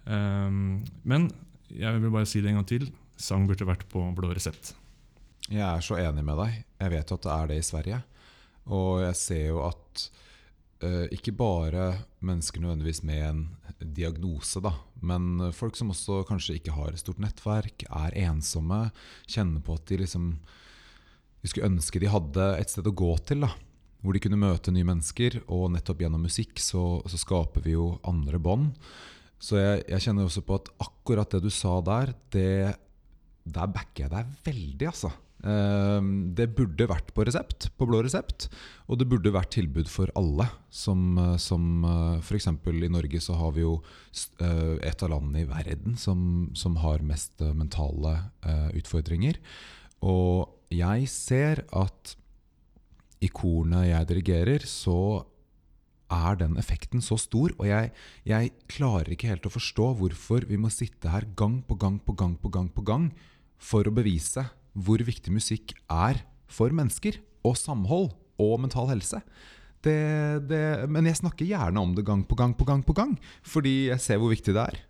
Um, 0.05 0.83
men 1.09 1.31
jeg 1.73 2.01
vil 2.03 2.13
bare 2.13 2.29
si 2.29 2.43
det 2.45 2.53
en 2.53 2.61
gang 2.61 2.69
til. 2.69 2.89
Sang 3.17 3.47
burde 3.49 3.69
vært 3.69 3.87
på 3.89 4.03
blå 4.17 4.33
resept. 4.37 4.75
Jeg 5.53 5.61
er 5.61 5.83
så 5.85 5.99
enig 6.01 6.25
med 6.25 6.39
deg. 6.41 6.61
Jeg 6.81 6.93
vet 6.95 7.11
at 7.17 7.25
det 7.25 7.33
er 7.35 7.51
det 7.51 7.57
i 7.61 7.67
Sverige. 7.67 7.99
Og 8.73 9.03
jeg 9.03 9.17
ser 9.21 9.43
jo 9.51 9.61
at 9.67 10.05
uh, 10.85 11.05
ikke 11.13 11.35
bare 11.37 11.91
mennesker 12.25 12.63
nødvendigvis 12.63 13.03
med 13.05 13.25
en 13.27 13.43
diagnose, 13.95 14.63
da, 14.65 14.73
men 15.05 15.51
folk 15.53 15.77
som 15.77 15.91
også 15.93 16.23
kanskje 16.29 16.57
ikke 16.57 16.73
har 16.73 16.95
et 16.95 17.03
stort 17.03 17.21
nettverk, 17.21 17.85
er 17.91 18.17
ensomme, 18.25 18.87
kjenner 19.29 19.61
på 19.65 19.77
at 19.77 19.85
de 19.91 19.99
liksom 20.05 20.37
De 21.45 21.51
skulle 21.51 21.69
ønske 21.69 22.01
de 22.01 22.09
hadde 22.09 22.45
et 22.57 22.71
sted 22.73 22.87
å 22.89 22.95
gå 22.97 23.11
til, 23.29 23.43
da, 23.45 23.51
hvor 24.01 24.17
de 24.17 24.21
kunne 24.25 24.41
møte 24.41 24.73
nye 24.73 24.87
mennesker. 24.89 25.43
Og 25.53 25.67
nettopp 25.75 26.01
gjennom 26.01 26.25
musikk 26.25 26.57
så, 26.57 27.03
så 27.05 27.21
skaper 27.21 27.61
vi 27.67 27.75
jo 27.75 27.99
andre 28.09 28.41
bånd. 28.41 28.71
Så 29.37 29.59
jeg, 29.61 29.83
jeg, 29.91 30.07
kjenner 30.07 30.25
også 30.25 30.41
på 30.41 30.57
at 30.57 30.71
akkurat 30.81 31.37
det 31.37 31.43
du 31.45 31.51
sa 31.53 31.75
der, 31.85 32.15
det, 32.33 32.73
der 33.45 33.69
backer 33.77 34.07
jeg 34.07 34.15
deg 34.15 34.33
veldig, 34.47 34.89
altså. 34.89 35.13
Ehm, 35.45 36.33
det 36.37 36.47
burde 36.57 36.87
vært 36.89 37.11
på 37.13 37.25
resept, 37.29 37.69
på 37.77 37.89
blå 37.89 38.01
resept, 38.05 38.47
og 38.89 39.01
det 39.01 39.09
burde 39.11 39.33
vært 39.35 39.53
tilbud 39.59 39.91
for 39.93 40.13
alle. 40.17 40.49
Som, 40.73 41.19
eh, 41.21 41.37
som 41.37 41.85
eh, 41.85 42.25
f.eks. 42.25 42.49
i 42.49 42.93
Norge 42.93 43.21
så 43.21 43.37
har 43.39 43.53
vi 43.57 43.65
jo 43.65 43.77
eh, 44.41 44.81
et 44.81 45.05
av 45.05 45.13
landene 45.13 45.45
i 45.45 45.51
verden 45.51 45.99
som, 46.01 46.49
som 46.57 46.81
har 46.81 47.05
mest 47.05 47.45
mentale 47.53 48.17
utfordringer. 48.77 49.39
Og 50.05 50.49
jeg 50.73 51.09
ser 51.13 51.65
at 51.77 52.17
i 53.25 53.31
korene 53.33 53.87
jeg 53.87 54.09
dirigerer, 54.11 54.65
så 54.69 55.25
er 56.13 56.37
den 56.41 56.59
effekten 56.61 57.01
så 57.05 57.17
stor. 57.21 57.55
Og 57.57 57.69
jeg, 57.69 57.93
jeg, 58.29 58.53
klarer 58.69 59.15
ikke 59.15 59.31
helt 59.33 59.49
å 59.49 59.53
forstå 59.53 59.93
hvorfor 60.01 60.45
vi 60.49 60.61
må 60.61 60.73
sitte 60.73 61.13
her 61.13 61.29
gang 61.37 61.63
på 61.65 61.77
gang 61.81 61.97
på 62.05 62.17
gang 62.17 62.37
på 62.41 62.53
gang 62.53 62.69
på 62.73 62.85
gang 62.85 63.09
for 63.57 63.89
å 63.89 63.95
bevise 63.95 64.45
hvor 64.75 65.03
viktig 65.07 65.33
musikk 65.35 65.75
er 65.89 66.23
for 66.51 66.75
mennesker, 66.75 67.19
og 67.45 67.59
samhold 67.61 68.11
og 68.41 68.57
mental 68.63 68.91
helse. 68.91 69.21
Det, 69.85 69.99
det, 70.49 70.65
men 70.89 71.07
jeg 71.11 71.21
snakker 71.21 71.47
gjerne 71.47 71.81
om 71.81 71.93
det 71.97 72.07
gang 72.07 72.23
på 72.27 72.37
gang 72.39 72.55
på 72.57 72.67
gang 72.69 72.83
på 72.87 72.97
gang, 72.97 73.15
fordi 73.45 73.91
jeg 73.91 74.01
ser 74.01 74.21
hvor 74.21 74.33
viktig 74.33 74.55
det 74.57 74.65
er. 74.65 74.81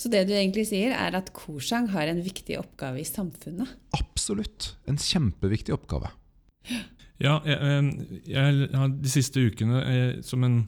Så 0.00 0.10
det 0.12 0.24
du 0.28 0.34
egentlig 0.34 0.66
sier, 0.70 0.94
er 0.96 1.14
at 1.16 1.30
korsang 1.36 1.88
har 1.92 2.10
en 2.10 2.22
viktig 2.24 2.56
oppgave 2.60 3.00
i 3.00 3.06
samfunnet? 3.06 3.70
Absolutt. 3.96 4.74
En 4.90 4.98
kjempeviktig 5.00 5.74
oppgave. 5.76 6.10
Ja, 7.20 7.38
jeg, 7.44 8.10
jeg, 8.28 8.68
de 9.04 9.12
siste 9.12 9.42
ukene, 9.44 9.82
eh, 9.84 10.12
som 10.24 10.44
en, 10.46 10.62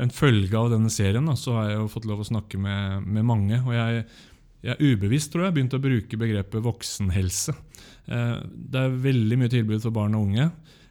en, 0.00 0.12
følge 0.12 0.56
av 0.56 0.70
denne 0.72 0.92
serien, 0.92 1.28
da, 1.28 1.36
så 1.36 1.58
har 1.58 1.70
jeg 1.70 1.78
jo 1.82 1.90
fått 1.92 2.08
lov 2.08 2.22
å 2.24 2.28
snakke 2.30 2.60
med, 2.60 3.04
med 3.04 3.26
mange. 3.28 3.60
Og 3.66 3.76
jeg, 3.76 4.06
jeg 4.60 4.74
er 4.74 4.92
ubevisst 4.92 5.32
tror 5.32 5.46
jeg, 5.46 5.56
begynt 5.56 5.76
å 5.76 5.82
bruke 5.82 6.20
begrepet 6.20 6.64
voksenhelse. 6.64 7.54
Eh, 8.10 8.36
det 8.44 8.82
er 8.82 9.00
veldig 9.06 9.38
mye 9.40 9.52
tilbud 9.52 9.80
for 9.84 9.94
barn 9.96 10.16
og 10.18 10.28
unge. 10.28 10.50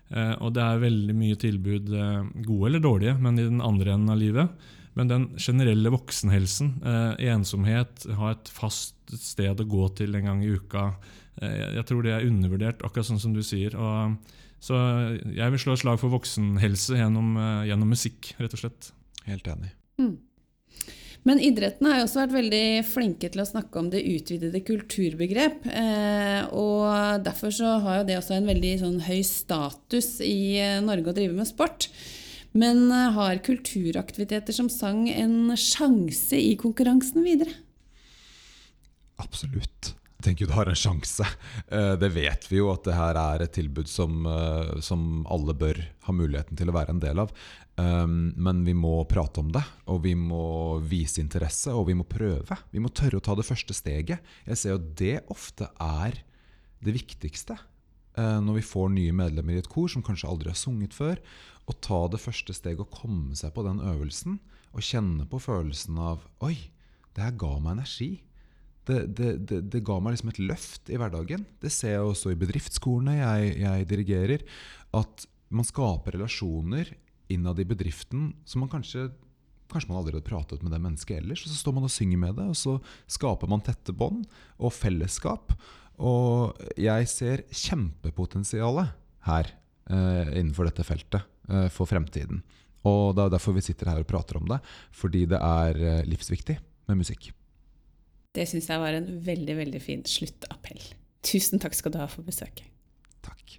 Eh, 0.10 0.34
og 0.42 0.56
det 0.56 0.66
er 0.66 0.82
veldig 0.82 1.16
mye 1.18 1.38
tilbud, 1.40 1.94
eh, 1.94 2.30
gode 2.48 2.72
eller 2.72 2.84
dårlige, 2.84 3.16
men 3.22 3.38
i 3.38 3.46
den 3.46 3.62
andre 3.62 3.94
enden 3.94 4.14
av 4.14 4.18
livet. 4.22 4.68
Men 4.98 5.08
den 5.08 5.26
generelle 5.38 5.92
voksenhelsen, 5.94 6.82
ensomhet, 7.22 8.04
ha 8.18 8.32
et 8.34 8.50
fast 8.52 8.98
sted 9.14 9.62
å 9.62 9.68
gå 9.70 9.86
til 9.96 10.18
en 10.18 10.26
gang 10.26 10.42
i 10.44 10.50
uka, 10.50 10.90
jeg 11.40 11.86
tror 11.88 12.04
det 12.04 12.12
er 12.12 12.26
undervurdert, 12.26 12.82
akkurat 12.84 13.08
sånn 13.08 13.22
som 13.22 13.32
du 13.32 13.40
sier. 13.46 13.78
Og, 13.80 14.18
så 14.60 14.76
jeg 15.24 15.54
vil 15.54 15.62
slå 15.62 15.78
et 15.78 15.84
slag 15.86 16.02
for 16.02 16.12
voksenhelse 16.12 16.98
gjennom, 17.00 17.38
gjennom 17.70 17.94
musikk, 17.94 18.34
rett 18.42 18.58
og 18.58 18.64
slett. 18.66 18.92
Helt 19.30 19.48
enig. 19.48 19.72
Mm. 20.02 20.18
Men 21.28 21.42
idretten 21.44 21.88
har 21.90 22.00
jo 22.00 22.06
også 22.08 22.22
vært 22.22 22.36
veldig 22.38 22.64
flinke 22.88 23.30
til 23.32 23.44
å 23.44 23.48
snakke 23.48 23.82
om 23.82 23.90
det 23.92 24.06
utvidede 24.08 24.62
kulturbegrep. 24.66 25.68
Eh, 25.68 26.48
og 26.56 27.26
derfor 27.26 27.54
så 27.54 27.76
har 27.84 28.00
jo 28.00 28.08
det 28.08 28.18
også 28.22 28.38
en 28.38 28.48
veldig 28.50 28.74
sånn 28.82 28.98
høy 29.04 29.20
status 29.28 30.16
i 30.26 30.58
eh, 30.62 30.80
Norge 30.86 31.12
å 31.12 31.18
drive 31.18 31.36
med 31.36 31.50
sport. 31.50 31.90
Men 32.56 32.88
eh, 32.88 33.10
har 33.18 33.44
kulturaktiviteter 33.46 34.56
som 34.56 34.72
sang 34.72 35.06
en 35.12 35.52
sjanse 35.60 36.40
i 36.40 36.56
konkurransen 36.60 37.28
videre? 37.28 37.58
Absolutt. 39.20 39.94
Tenker 40.20 40.44
jo 40.44 40.50
du 40.50 40.56
har 40.58 40.68
en 40.68 40.76
sjanse. 40.76 41.24
Det 41.70 42.10
vet 42.12 42.44
vi 42.52 42.58
jo 42.58 42.68
at 42.74 42.84
det 42.84 42.98
her 42.98 43.16
er 43.16 43.46
et 43.46 43.54
tilbud 43.56 43.88
som, 43.88 44.26
som 44.84 45.22
alle 45.32 45.56
bør 45.56 45.80
ha 46.10 46.16
muligheten 46.16 46.60
til 46.60 46.68
å 46.68 46.76
være 46.76 46.92
en 46.92 47.00
del 47.00 47.22
av. 47.24 47.32
Um, 47.80 48.34
men 48.36 48.64
vi 48.66 48.74
må 48.76 49.06
prate 49.08 49.40
om 49.40 49.52
det, 49.54 49.62
og 49.88 50.02
vi 50.04 50.12
må 50.18 50.80
vise 50.84 51.22
interesse, 51.22 51.72
og 51.72 51.88
vi 51.88 51.96
må 51.96 52.04
prøve. 52.08 52.58
Vi 52.74 52.82
må 52.84 52.92
tørre 52.92 53.20
å 53.20 53.24
ta 53.24 53.36
det 53.38 53.48
første 53.48 53.76
steget. 53.78 54.26
Jeg 54.48 54.60
ser 54.60 54.80
at 54.80 54.90
det 55.00 55.20
ofte 55.32 55.70
er 55.84 56.18
det 56.84 56.96
viktigste 56.96 57.56
uh, 57.56 58.40
når 58.44 58.60
vi 58.60 58.66
får 58.68 58.92
nye 58.96 59.16
medlemmer 59.16 59.56
i 59.56 59.62
et 59.64 59.72
kor 59.72 59.88
som 59.92 60.04
kanskje 60.04 60.28
aldri 60.32 60.52
har 60.52 60.60
sunget 60.60 60.98
før. 60.98 61.22
Å 61.70 61.78
ta 61.86 62.02
det 62.12 62.20
første 62.24 62.56
steget 62.58 62.84
og 62.84 62.92
komme 62.96 63.38
seg 63.40 63.54
på 63.56 63.64
den 63.68 63.80
øvelsen 63.86 64.40
og 64.74 64.86
kjenne 64.86 65.28
på 65.30 65.40
følelsen 65.42 66.02
av 66.02 66.26
Oi, 66.46 66.58
det 67.16 67.24
her 67.24 67.38
ga 67.40 67.54
meg 67.62 67.78
energi. 67.78 68.12
Det, 68.90 69.00
det, 69.14 69.32
det, 69.46 69.62
det, 69.70 69.84
ga 69.86 70.00
meg 70.02 70.16
liksom 70.16 70.32
et 70.32 70.42
løft 70.42 70.90
i 70.90 70.98
hverdagen. 70.98 71.46
Det 71.62 71.72
ser 71.74 71.98
jeg 71.98 72.08
også 72.08 72.34
i 72.34 72.40
bedriftsskolene 72.40 73.20
jeg, 73.20 73.52
jeg 73.62 73.90
dirigerer. 73.92 74.46
At 74.98 75.28
man 75.54 75.68
skaper 75.68 76.18
relasjoner 76.18 76.90
innad 77.30 77.62
i 77.62 77.68
bedriften 77.70 78.32
som 78.50 78.66
man 78.66 78.72
kanskje 78.72 79.12
Kanskje 79.70 79.92
man 79.92 80.00
aldri 80.00 80.16
hadde 80.16 80.26
pratet 80.26 80.64
med 80.66 80.72
det 80.74 80.80
mennesket 80.82 81.20
ellers. 81.20 81.44
Og 81.46 81.52
så 81.52 81.60
står 81.60 81.76
man 81.76 81.84
og 81.86 81.92
synger 81.94 82.18
med 82.18 82.40
det, 82.40 82.48
og 82.50 82.56
så 82.58 82.72
skaper 83.06 83.52
man 83.52 83.62
tette 83.62 83.94
bånd 83.94 84.24
og 84.58 84.74
fellesskap. 84.74 85.54
Og 86.02 86.58
jeg 86.74 87.06
ser 87.12 87.44
kjempepotensialet 87.54 88.96
her 89.28 89.52
eh, 89.94 90.32
innenfor 90.40 90.66
dette 90.72 90.88
feltet 90.88 91.22
eh, 91.52 91.68
for 91.70 91.86
fremtiden. 91.86 92.42
Og 92.90 93.14
det 93.14 93.28
er 93.28 93.36
derfor 93.36 93.54
vi 93.60 93.66
sitter 93.66 93.92
her 93.92 94.02
og 94.02 94.10
prater 94.10 94.42
om 94.42 94.50
det. 94.50 94.58
Fordi 94.96 95.28
det 95.30 95.38
er 95.38 95.84
eh, 95.84 96.06
livsviktig 96.10 96.58
med 96.90 97.04
musikk. 97.04 97.30
Det 98.36 98.46
syns 98.50 98.70
jeg 98.70 98.82
var 98.82 98.94
en 98.94 99.10
veldig, 99.26 99.56
veldig 99.58 99.82
fin 99.82 100.04
sluttappell. 100.06 100.82
Tusen 101.26 101.62
takk 101.62 101.76
skal 101.78 101.94
du 101.94 102.00
ha 102.02 102.08
for 102.10 102.26
besøket. 102.28 102.68
Takk. 103.26 103.59